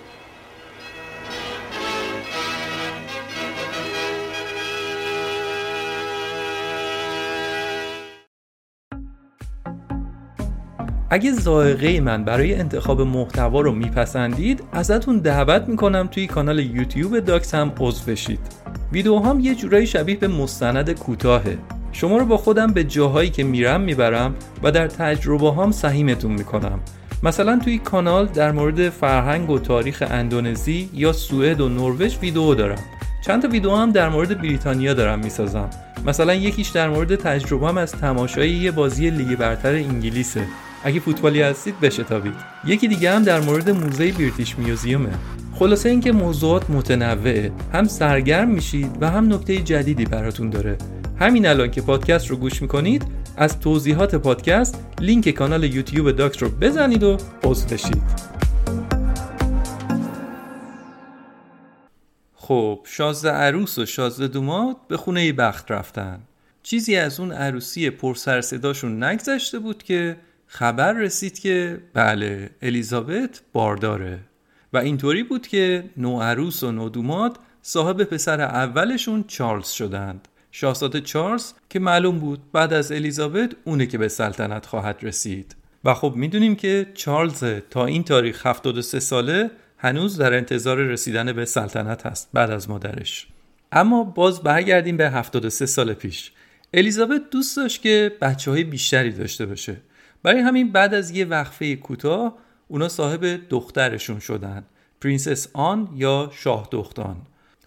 [11.14, 17.54] اگه زائقه من برای انتخاب محتوا رو میپسندید ازتون دعوت می‌کنم توی کانال یوتیوب داکس
[17.54, 18.40] هم عضو بشید.
[18.92, 21.58] ویدیوهام یه جورایی شبیه به مستند کوتاهه.
[21.92, 26.80] شما رو با خودم به جاهایی که میرم می‌برم و در تجربه هام سهیمتون می‌کنم.
[27.22, 32.82] مثلا توی کانال در مورد فرهنگ و تاریخ اندونزی یا سوئد و نروژ ویدیو دارم.
[33.26, 35.70] چند تا ویدیو هم در مورد بریتانیا دارم می‌سازم.
[36.06, 40.44] مثلا یکیش در مورد تجربه هم از تماشای یه بازی لیگ برتر انگلیسه.
[40.84, 45.12] اگه فوتبالی هستید بشتابید یکی دیگه هم در مورد موزه بریتیش میوزیومه
[45.54, 47.52] خلاصه اینکه موضوعات متنوعه.
[47.72, 50.78] هم سرگرم میشید و هم نکته جدیدی براتون داره.
[51.18, 53.04] همین الان که پادکست رو گوش می‌کنید
[53.36, 58.02] از توضیحات پادکست لینک کانال یوتیوب داکس رو بزنید و عضو بشید.
[62.34, 66.20] خب شازده عروس و شازده دومات به خونه بخت رفتن.
[66.62, 70.16] چیزی از اون عروسی پرسر صداشون نگذشته بود که
[70.54, 74.18] خبر رسید که بله الیزابت بارداره
[74.72, 80.28] و اینطوری بود که نوعروس و نودومات صاحب پسر اولشون چارلز شدند.
[80.50, 85.56] شاهزاده چارلز که معلوم بود بعد از الیزابت اونه که به سلطنت خواهد رسید.
[85.84, 91.44] و خب می‌دونیم که چارلز تا این تاریخ 73 ساله هنوز در انتظار رسیدن به
[91.44, 93.26] سلطنت هست بعد از مادرش.
[93.72, 96.32] اما باز برگردیم به 73 سال پیش.
[96.74, 99.76] الیزابت دوست داشت که بچه های بیشتری داشته باشه.
[100.22, 102.36] برای همین بعد از یه وقفه کوتاه
[102.68, 104.64] اونا صاحب دخترشون شدن
[105.00, 107.16] پرنسس آن یا شاهدخت آن.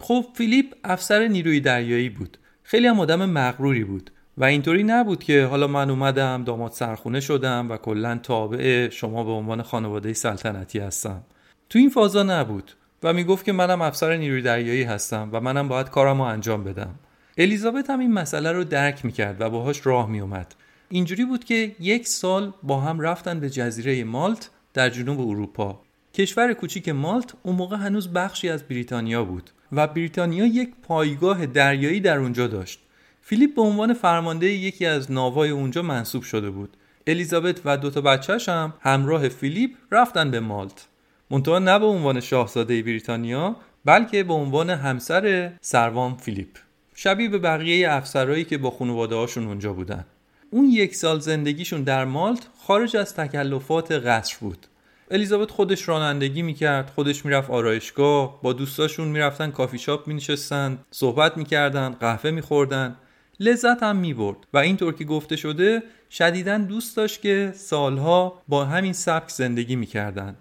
[0.00, 2.38] خب فیلیپ افسر نیروی دریایی بود.
[2.62, 7.70] خیلی هم آدم مغروری بود و اینطوری نبود که حالا من اومدم داماد سرخونه شدم
[7.70, 11.22] و کلا تابع شما به عنوان خانواده سلطنتی هستم.
[11.70, 15.90] تو این فازا نبود و می‌گفت که منم افسر نیروی دریایی هستم و منم باید
[15.90, 16.94] کارم رو انجام بدم.
[17.38, 20.54] الیزابت هم این مسئله رو درک می‌کرد و باهاش راه میومد
[20.88, 25.80] اینجوری بود که یک سال با هم رفتن به جزیره مالت در جنوب اروپا.
[26.14, 32.00] کشور کوچیک مالت اون موقع هنوز بخشی از بریتانیا بود و بریتانیا یک پایگاه دریایی
[32.00, 32.80] در اونجا داشت.
[33.22, 36.76] فیلیپ به عنوان فرمانده یکی از ناوهای اونجا منصوب شده بود.
[37.06, 40.86] الیزابت و دوتا بچهش هم همراه فیلیپ رفتن به مالت.
[41.30, 46.58] منتها نه به عنوان شاهزاده بریتانیا بلکه به عنوان همسر سروان فیلیپ.
[46.94, 50.04] شبیه به بقیه افسرهایی که با خانواده هاشون اونجا بودن.
[50.50, 54.66] اون یک سال زندگیشون در مالت خارج از تکلفات قصر بود.
[55.10, 61.88] الیزابت خودش رانندگی می‌کرد خودش می‌رفت آرایشگاه با دوستاشون می‌رفتن کافی شاپ مینشستن صحبت می‌کردن
[61.88, 62.96] قهوه میخوردن
[63.40, 64.36] لذت هم می‌برد.
[64.52, 70.36] و اینطور که گفته شده شدیدا دوست داشت که سالها با همین سبک زندگی می‌کردن.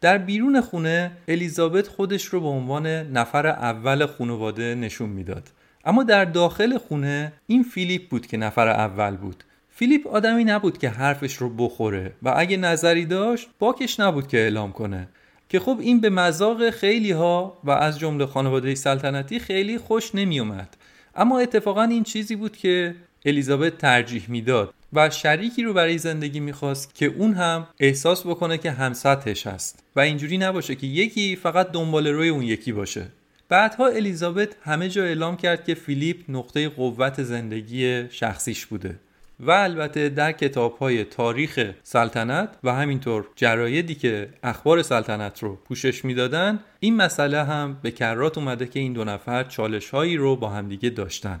[0.00, 5.48] در بیرون خونه الیزابت خودش رو به عنوان نفر اول خانواده نشون می‌داد.
[5.84, 9.44] اما در داخل خونه این فیلیپ بود که نفر اول بود.
[9.80, 14.72] فیلیپ آدمی نبود که حرفش رو بخوره و اگه نظری داشت باکش نبود که اعلام
[14.72, 15.08] کنه.
[15.48, 20.40] که خب این به مذاق خیلی ها و از جمله خانواده سلطنتی خیلی خوش نمی
[20.40, 20.76] اومد
[21.14, 26.94] اما اتفاقا این چیزی بود که الیزابت ترجیح می‌داد و شریکی رو برای زندگی می‌خواست
[26.94, 29.84] که اون هم احساس بکنه که همسطحش هست.
[29.96, 33.06] و اینجوری نباشه که یکی فقط دنبال روی اون یکی باشه.
[33.48, 38.94] بعدها الیزابت همه جا اعلام کرد که فیلیپ نقطه قوت زندگی شخصیش بوده.
[39.42, 46.04] و البته در کتاب های تاریخ سلطنت و همینطور جرایدی که اخبار سلطنت رو پوشش
[46.04, 50.48] می‌دادن این مسئله هم به کرات اومده که این دو نفر چالش هایی رو با
[50.48, 51.40] همدیگه داشتن.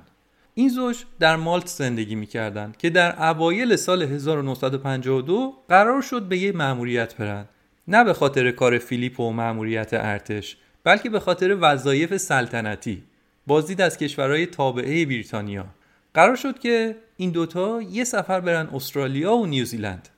[0.54, 6.52] این زوج در مالت زندگی می‌کردند که در اوایل سال 1952 قرار شد به یه
[6.52, 7.44] مأموریت برن.
[7.88, 13.02] نه به خاطر کار فیلیپ و مأموریت ارتش بلکه به خاطر وظایف سلطنتی.
[13.46, 15.66] بازدید از کشورهای تابعه بریتانیا.
[16.14, 20.08] قرار شد که این دوتا یه سفر برن استرالیا و نیوزیلند.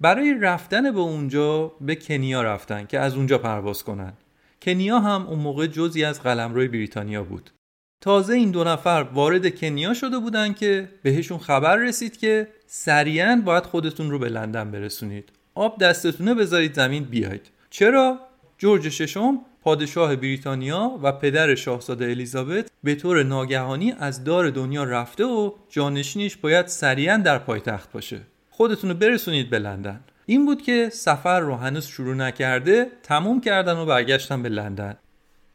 [0.00, 4.12] برای رفتن به اونجا به کنیا رفتن که از اونجا پرواز کنن.
[4.62, 7.50] کنیا هم اون موقع جزی از قلمرو بریتانیا بود.
[8.00, 13.64] تازه این دو نفر وارد کنیا شده بودن که بهشون خبر رسید که سریعا باید
[13.64, 15.28] خودتون رو به لندن برسونید.
[15.54, 17.50] آب دستتونه بذارید زمین بیاید.
[17.70, 18.18] چرا؟
[18.58, 25.24] جورج ششم پادشاه بریتانیا و پدر شاهزاده الیزابت به طور ناگهانی از دار دنیا رفته
[25.24, 28.20] و جانشینش باید سریعا در پایتخت باشه.
[28.50, 30.00] خودتون رو برسونید به لندن.
[30.26, 34.96] این بود که سفر رو هنوز شروع نکرده تموم کردن و برگشتن به لندن.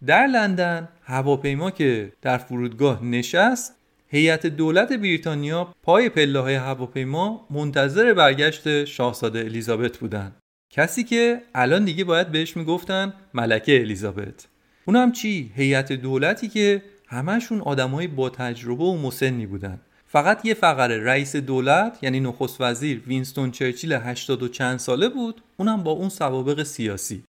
[0.06, 3.76] در لندن هواپیما که در فرودگاه نشست
[4.08, 10.36] هیئت دولت بریتانیا پای پله های هواپیما منتظر برگشت شاهزاده الیزابت بودند.
[10.70, 14.48] کسی که الان دیگه باید بهش می‌گفتن ملکه الیزابت.
[14.86, 19.80] اونم چی؟ هیئت دولتی که همشون آدمای با تجربه و مسنی بودن.
[20.08, 25.42] فقط یه فقره رئیس دولت یعنی نخست وزیر وینستون چرچیل 80 و چند ساله بود
[25.58, 27.24] اونم با اون سوابق سیاسی.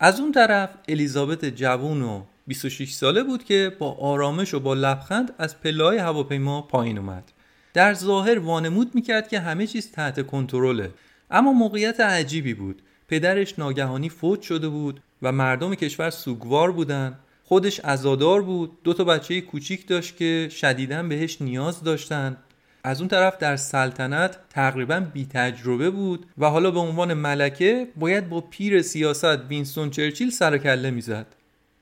[0.00, 5.34] از اون طرف الیزابت جوون و 26 ساله بود که با آرامش و با لبخند
[5.38, 7.32] از پلهای هواپیما پایین اومد.
[7.74, 10.90] در ظاهر وانمود می‌کرد که همه چیز تحت کنترله.
[11.30, 12.82] اما موقعیت عجیبی بود.
[13.08, 17.18] پدرش ناگهانی فوت شده بود و مردم کشور سوگوار بودن.
[17.44, 18.78] خودش ازادار بود.
[18.84, 22.36] دو تا بچه کوچیک داشت که شدیدا بهش نیاز داشتن.
[22.84, 28.28] از اون طرف در سلطنت تقریبا بی تجربه بود و حالا به عنوان ملکه باید
[28.28, 31.26] با پیر سیاست وینستون چرچیل سر کله می‌زد.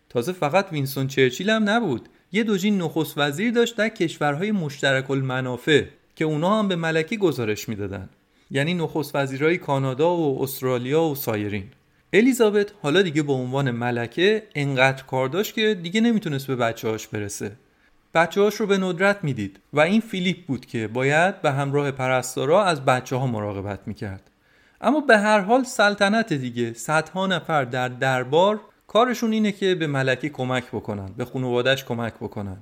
[0.08, 2.08] تازه فقط وینستون چرچیل هم نبود.
[2.32, 5.84] یه دوجین نخست وزیر داشت در کشورهای مشترک المنافع
[6.16, 8.08] که اونا هم به ملکه گزارش می‌دادن.
[8.50, 11.64] یعنی نخست وزیرهای کانادا و استرالیا و سایرین.
[12.12, 17.52] الیزابت حالا دیگه به عنوان ملکه انقدر کار داشت که دیگه نمی‌تونست به بچه‌هاش برسه.
[18.14, 22.64] بچه هاش رو به ندرت می‌دید و این فیلیپ بود که باید به همراه پرستارا
[22.64, 24.30] از بچه ها مراقبت می‌کرد.
[24.80, 30.28] اما به هر حال سلطنت دیگه صدها نفر در دربار کارشون اینه که به ملکه
[30.28, 32.56] کمک بکنن به خانوادش کمک بکنن.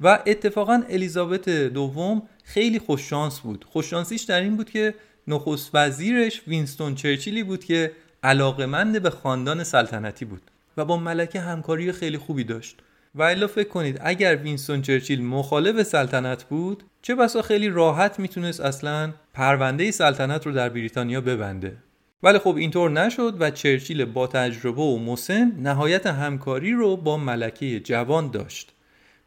[0.00, 3.64] و اتفاقا الیزابت دوم خیلی خوششانس بود.
[3.70, 4.94] خوششانسیش در این بود که
[5.28, 10.42] نخست وزیرش وینستون چرچیلی بود که علاقمند به خاندان سلطنتی بود
[10.76, 12.76] و با ملکه همکاری خیلی خوبی داشت.
[13.14, 18.60] و الا فکر کنید اگر وینستون چرچیل مخالف سلطنت بود چه بسا خیلی راحت می‌تونست
[18.60, 21.76] اصلا پرونده سلطنت رو در بریتانیا ببنده.
[22.22, 27.80] ولی خب اینطور نشد و چرچیل با تجربه و مسن نهایت همکاری رو با ملکه
[27.80, 28.73] جوان داشت.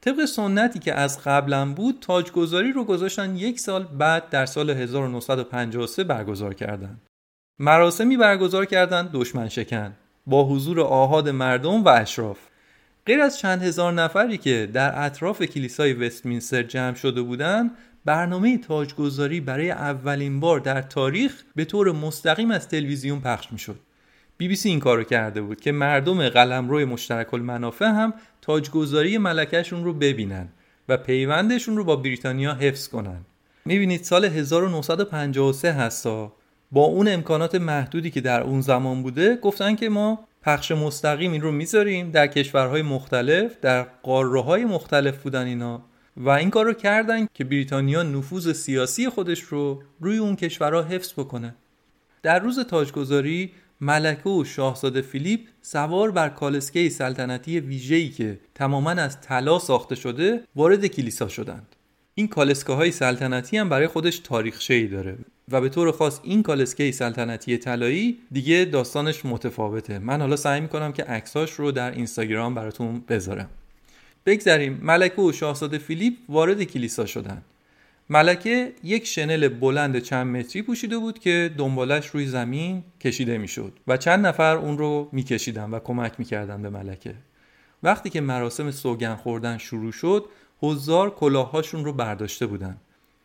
[0.07, 6.03] طبق سنتی که از قبلا بود تاجگذاری رو گذاشتن یک سال بعد در سال 1953
[6.03, 7.01] برگزار کردند.
[7.59, 9.93] مراسمی برگزار کردند دشمن شکن
[10.27, 12.37] با حضور آهاد مردم و اشراف
[13.05, 17.71] غیر از چند هزار نفری که در اطراف کلیسای وستمینستر جمع شده بودند
[18.05, 23.79] برنامه تاجگذاری برای اولین بار در تاریخ به طور مستقیم از تلویزیون پخش می شد.
[24.37, 29.83] بی بی سی این کارو کرده بود که مردم قلمرو مشترک المنافع هم تاجگذاری ملکهشون
[29.83, 30.49] رو ببینن
[30.89, 33.25] و پیوندشون رو با بریتانیا حفظ کنن.
[33.65, 36.33] می‌بینید سال 1953 هستا
[36.71, 41.41] با اون امکانات محدودی که در اون زمان بوده گفتن که ما پخش مستقیم این
[41.41, 45.81] رو می‌ذاریم در کشورهای مختلف در قاره مختلف بودن اینا
[46.17, 51.13] و این کار رو کردن که بریتانیا نفوذ سیاسی خودش رو روی اون کشورها حفظ
[51.13, 51.55] بکنه.
[52.23, 59.21] در روز تاجگذاری ملکه و شاهزاده فیلیپ سوار بر کالسکه سلطنتی ویژه‌ای که تماما از
[59.21, 61.75] طلا ساخته شده وارد کلیسا شدند.
[62.15, 65.17] این کالسکه های سلطنتی هم برای خودش تاریخچه‌ای داره
[65.51, 69.99] و به طور خاص این کالسکه سلطنتی طلایی دیگه داستانش متفاوته.
[69.99, 73.49] من حالا سعی می‌کنم که عکساش رو در اینستاگرام براتون بذارم.
[74.25, 74.79] بگذریم.
[74.83, 77.43] ملکه و شاهزاده فیلیپ وارد کلیسا شدند.
[78.09, 83.97] ملکه یک شنل بلند چند متری پوشیده بود که دنبالش روی زمین کشیده می‌شد و
[83.97, 87.13] چند نفر اون رو میکشیدن و کمک می‌کردن به ملکه.
[87.83, 90.25] وقتی که مراسم سوگن خوردن شروع شد
[90.59, 92.77] حضار کلاههاشون رو برداشته بودن.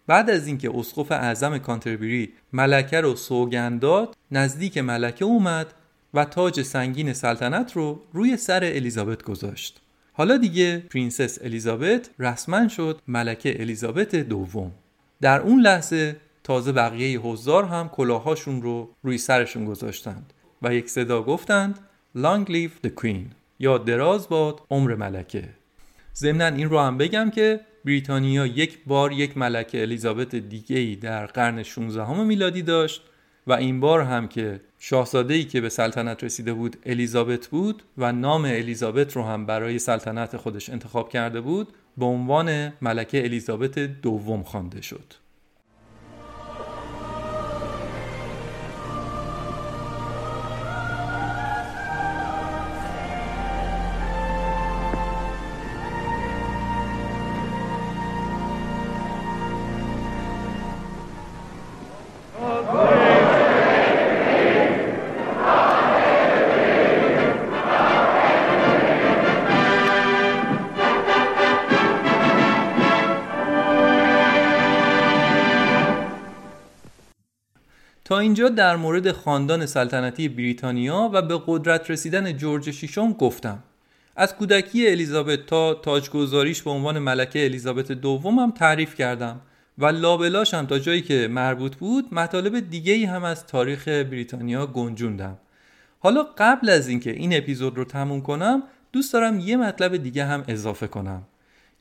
[0.07, 5.75] بعد از اینکه اسقف اعظم کانتربری ملکه رو سوگن داد نزدیک ملکه اومد
[6.15, 9.82] و تاج سنگین سلطنت رو روی سر الیزابت گذاشت.
[10.13, 14.73] حالا دیگه پرنسس الیزابت رسما شد ملکه الیزابت دوم.
[15.21, 20.33] در اون لحظه تازه بقیه حضار هم کلاهاشون رو روی سرشون گذاشتند
[20.63, 21.79] و یک صدا گفتند
[22.17, 23.35] Long live the Queen.
[23.59, 25.49] یا دراز باد عمر ملکه.
[26.17, 31.27] ضمنا این رو هم بگم که بریتانیا یک بار یک ملکه الیزابت دیگه ای در
[31.27, 33.03] قرن 16 میلادی داشت
[33.47, 38.13] و این بار هم که شاهزاده ای که به سلطنت رسیده بود الیزابت بود و
[38.13, 44.43] نام الیزابت رو هم برای سلطنت خودش انتخاب کرده بود به عنوان ملکه الیزابت دوم
[44.43, 45.15] خوانده شد.
[78.33, 83.63] اینجا در مورد خاندان سلطنتی بریتانیا و به قدرت رسیدن جورج ششم گفتم.
[84.17, 89.41] از کودکی الیزابت تا تاجگذاریش به عنوان ملکه الیزابت دوم هم تعریف کردم
[89.79, 94.67] و لابلاش هم تا جایی که مربوط بود مطالب دیگه ای هم از تاریخ بریتانیا
[94.67, 95.39] گنجوندم.
[95.99, 98.63] حالا قبل از اینکه این اپیزود رو تموم کنم
[98.93, 101.23] دوست دارم یه مطلب دیگه هم اضافه کنم.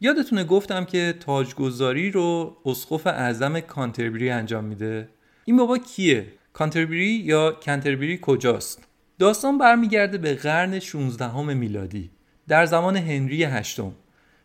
[0.02, 5.10] یادتونه گفتم که تاجگذاری رو اسقف اعظم کانتربری انجام میده؟
[5.46, 8.88] این بابا کیه؟ کانتربری یا کنتربری کجاست؟
[9.20, 12.10] داستان برمیگرده به قرن 16 میلادی
[12.48, 13.94] در زمان هنری هشتم.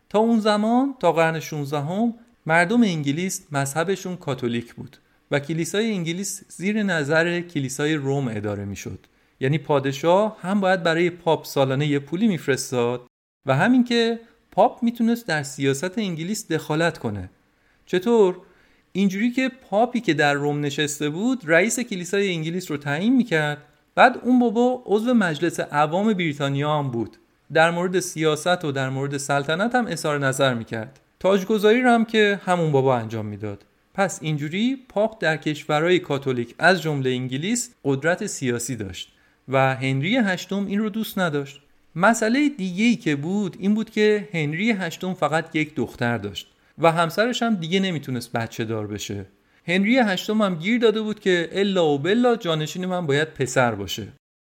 [0.09, 2.13] تا اون زمان تا قرن 16
[2.45, 4.97] مردم انگلیس مذهبشون کاتولیک بود
[5.31, 8.99] و کلیسای انگلیس زیر نظر کلیسای روم اداره می‌شد.
[9.39, 13.07] یعنی پادشاه هم باید برای پاپ سالانه یه پولی میفرستاد
[13.45, 14.19] و همین که
[14.51, 17.29] پاپ می‌تونست در سیاست انگلیس دخالت کنه.
[17.85, 18.41] چطور؟
[18.97, 23.57] اینجوری که پاپی که در روم نشسته بود رئیس کلیسای انگلیس رو تعیین می‌کرد.
[23.95, 27.17] بعد اون بابا عضو مجلس عوام بریتانیا هم بود.
[27.53, 30.99] در مورد سیاست و در مورد سلطنت هم اظهار نظر می‌کرد.
[31.19, 33.65] تاجگذاری رو هم که همون بابا انجام می‌داد.
[33.93, 39.13] پس اینجوری پاپ در کشورهای کاتولیک از جمله انگلیس قدرت سیاسی داشت
[39.47, 41.61] و هنری هشتم این رو دوست نداشت.
[41.95, 46.53] مسئله دیگه ای که بود این بود که هنری هشتم فقط یک دختر داشت.
[46.77, 49.25] و همسرش هم دیگه نمی‌تونست بچه دار بشه.
[49.67, 54.07] هنری هشتم هم گیر داده بود که الا و بلا جانشین من باید پسر باشه.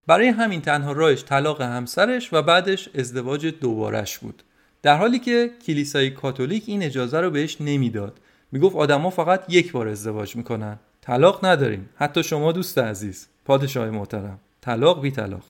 [0.07, 4.43] برای همین تنها راهش طلاق همسرش و بعدش ازدواج دوبارش بود.
[4.81, 8.19] در حالی که کلیسای کاتولیک این اجازه رو بهش نمی‌داد.
[8.51, 10.79] می‌گفت آدما فقط یک بار ازدواج می‌کنن.
[11.01, 11.89] طلاق نداریم.
[11.95, 13.27] حتی شما دوست عزیز.
[13.45, 14.39] پادشاه محترم.
[14.61, 15.43] طلاق بی طلاق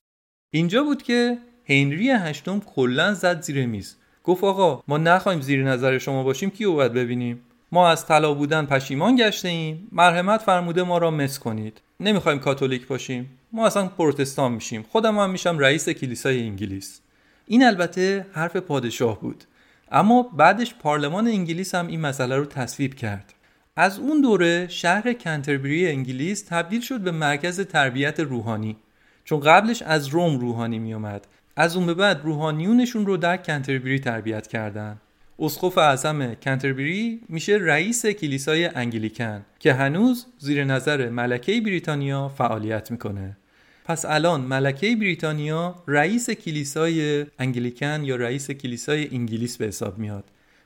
[0.52, 3.96] اینجا بود که هنری هشتم کلا زد زیر میز.
[4.24, 7.40] گفت آقا ما نخواهیم زیر نظر شما باشیم کیو باید ببینیم؟
[7.72, 9.88] ما از طلا بودن پشیمان گشته ایم.
[9.92, 11.80] مرحمت فرموده ما را مس کنید.
[12.00, 13.30] نمی‌خوایم کاتولیک باشیم.
[13.52, 14.84] ما اصلا پروتستان میشیم.
[14.92, 17.00] خودم هم میشم رئیس کلیسای انگلیس.
[17.46, 19.44] این البته حرف پادشاه بود.
[19.92, 23.34] اما بعدش پارلمان انگلیس هم این مسئله رو تصویب کرد.
[23.76, 28.76] از اون دوره شهر کنتربری انگلیس تبدیل شد به مرکز تربیت روحانی.
[29.24, 31.26] چون قبلش از روم روحانی میومد
[31.56, 34.96] از اون به بعد روحانیونشون رو در کنتربری تربیت کردن.
[35.38, 43.36] اسقف اعظم کنتربری میشه رئیس کلیسای انگلیکن که هنوز زیر نظر ملکه بریتانیا فعالیت می‌کنه.
[43.84, 50.24] پس الان ملکه بریتانیا رئیس کلیسای انگلیکن یا رئیس کلیسای انگلیس به حساب میاد.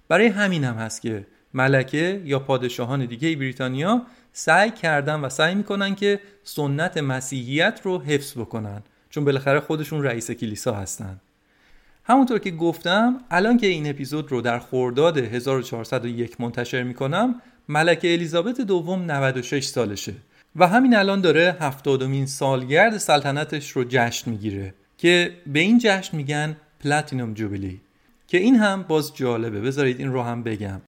[0.09, 5.95] برای همین هم هست که ملکه یا پادشاهان دیگه بریتانیا سعی کردن و سعی می‌کنن
[5.95, 8.83] که سنت مسیحیت رو حفظ بکنن.
[9.17, 11.21] چون بالاخره خودشون رئیس کلیسا هستن.
[12.05, 18.61] همونطور که گفتم الان که این اپیزود رو در خرداد 1401 منتشر می‌کنم ملکه الیزابت
[18.61, 20.13] دوم 96 سالشه
[20.57, 26.57] و همین الان داره هفتادمین سالگرد سلطنتش رو جشن می‌گیره که به این جشن میگن
[26.81, 27.81] پلاتینوم جوبیلی
[28.29, 29.61] که این هم باز جالبه.
[29.61, 30.81] بذارید این رو هم بگم.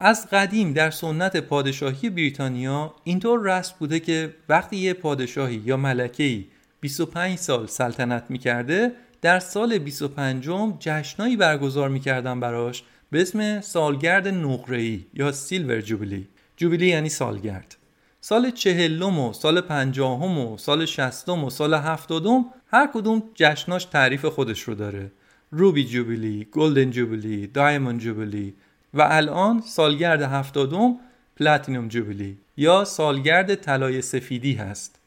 [0.00, 6.44] از قدیم در سنت پادشاهی بریتانیا اینطور رسم بوده که وقتی یه پادشاهی یا ملکه‌ای
[6.80, 10.48] 25 سال سلطنت می‌کرده در سال 25
[10.78, 16.28] جشنایی برگزار می‌کردن براش به اسم سالگرد نقره‌ای یا سیلور جوبیلی.
[16.56, 17.76] جوبیلی یعنی سالگرد.
[18.20, 24.24] سال چهلم و سال پنجاهم و سال شستم و سال هفتادم هر کدوم جشناش تعریف
[24.24, 25.10] خودش رو داره.
[25.50, 28.54] روبی جوبیلی، گلدن جوبیلی، دایموند جوبیلی
[28.94, 30.96] و الان سالگرد هفتادم
[31.36, 34.97] پلاتینوم جوبیلی یا سالگرد طلای سفیدی هست.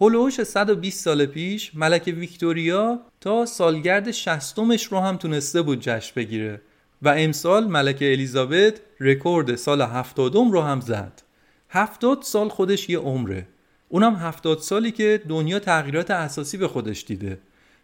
[0.00, 6.60] هلوش 120 سال پیش ملکه ویکتوریا تا سالگرد شستمش رو هم تونسته بود جشن بگیره
[7.02, 11.22] و امسال ملکه الیزابت رکورد سال هفتادم رو هم زد.
[11.70, 13.46] هفتاد سال خودش یه عمره.
[13.88, 17.38] اونم هفتاد سالی که دنیا تغییرات اساسی به خودش دیده.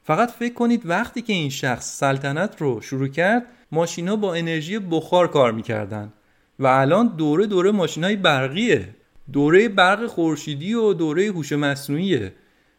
[0.04, 5.28] فقط فکر کنید وقتی که این شخص سلطنت رو شروع کرد ماشینا با انرژی بخار
[5.28, 6.12] کار می‌کردن.
[6.58, 8.88] و الان دوره دوره ماشینای برقیه.
[9.32, 12.32] دوره برق خورشیدی و دوره هوش مصنوعیه.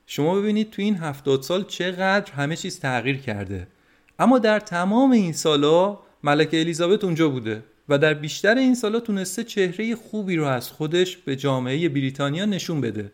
[0.06, 3.68] شما ببینید تو این هفتاد سال چقدر همه چیز تغییر کرده.
[4.20, 9.44] اما در تمام این سالا ملکه الیزابت اونجا بوده و در بیشتر این سالا تونسته
[9.44, 13.12] چهره خوبی رو از خودش به جامعه بریتانیا نشون بده.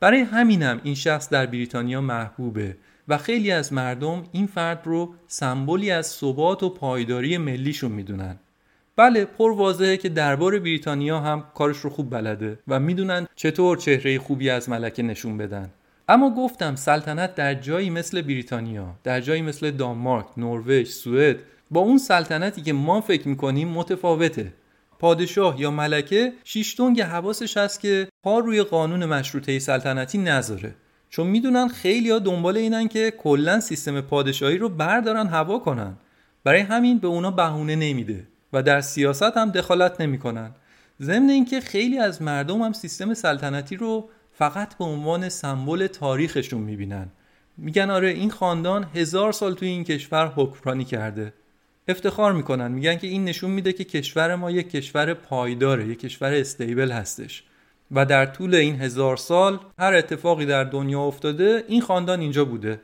[0.00, 2.76] برای همینم این شخص در بریتانیا محبوبه
[3.08, 8.38] و خیلی از مردم این فرد رو سمبولی از ثبات و پایداری ملیشون می‌دونن.
[9.02, 14.18] بله پر واضحه که دربار بریتانیا هم کارش رو خوب بلده و می‌دونن چطور چهره
[14.18, 15.70] خوبی از ملکه نشون بدن.
[16.08, 21.36] اما گفتم سلطنت در جایی مثل بریتانیا در جایی مثل دانمارک، نروژ، سوئد
[21.70, 24.52] با اون سلطنتی که ما فکر می‌کنیم متفاوته.
[24.98, 30.74] پادشاه یا ملکه شیشتونگ حواسش هست که پا روی قانون مشروطه سلطنتی نذاره.
[31.10, 35.96] چون می‌دونن خیلی ها دنبال اینن که کلا سیستم پادشاهی رو بردارن هوا کنن.
[36.44, 38.31] برای همین به اونا بهونه نمیده.
[38.52, 40.50] و در سیاست هم دخالت نمی‌کنن.
[41.00, 47.08] ضمن اینکه خیلی از مردم هم سیستم سلطنتی رو فقط به عنوان سمبل تاریخشون می‌بینن.
[47.56, 51.32] میگن آره این خاندان هزار سال توی این کشور حکمرانی کرده.
[51.88, 52.72] افتخار می‌کنن.
[52.72, 57.44] میگن که این نشون میده که کشور ما یک کشور پایداره یک کشور استیبل هستش.
[57.90, 62.80] و در طول این هزار سال هر اتفاقی در دنیا افتاده این خاندان اینجا بوده.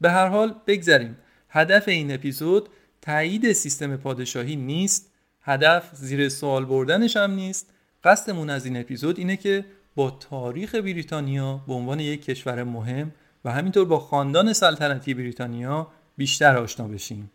[0.00, 1.16] به هر حال بگذریم.
[1.48, 2.68] هدف این اپیزود
[3.06, 7.70] تایید سیستم پادشاهی نیست هدف زیر سوال بردنش هم نیست.
[8.04, 13.12] قصدمون از این اپیزود اینه که با تاریخ بریتانیا به عنوان یک کشور مهم
[13.44, 15.86] و همینطور با خاندان سلطنتی بریتانیا
[16.16, 17.30] بیشتر آشنا بشیم.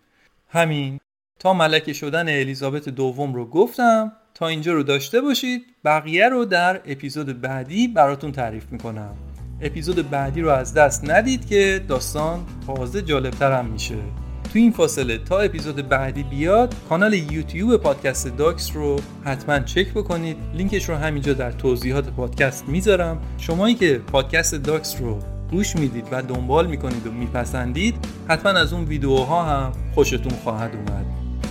[0.49, 0.99] همین.
[1.39, 5.65] تا ملکه شدن الیزابت دوم رو گفتم تا اینجا رو داشته باشید.
[5.85, 9.15] بقیه رو در اپیزود بعدی براتون تعریف می‌کنم.
[9.61, 14.30] اپیزود بعدی رو از دست ندید که داستان تازه جالبتر میشه.
[14.53, 20.37] تو این فاصله تا اپیزود بعدی بیاید کانال یوتیوب پادکست داکس رو حتما چک بکنید.
[20.53, 23.17] لینکش رو همینجا در توضیحات پادکست می‌ذارم.
[23.37, 25.19] شمایی که پادکست داکس رو
[25.51, 27.95] گوش می‌دید و دنبال می‌کنید و میپسندید
[28.27, 31.05] حتما از اون ویدیوها هم خوشتون خواهد اومد.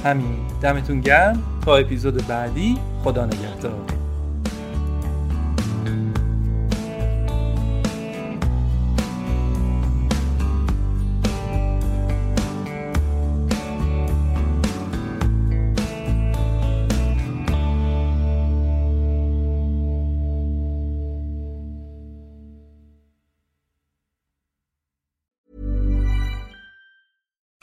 [0.05, 1.43] همین دمتون گرم.
[1.64, 3.99] تا اپیزود بعدی خدا نگهدار.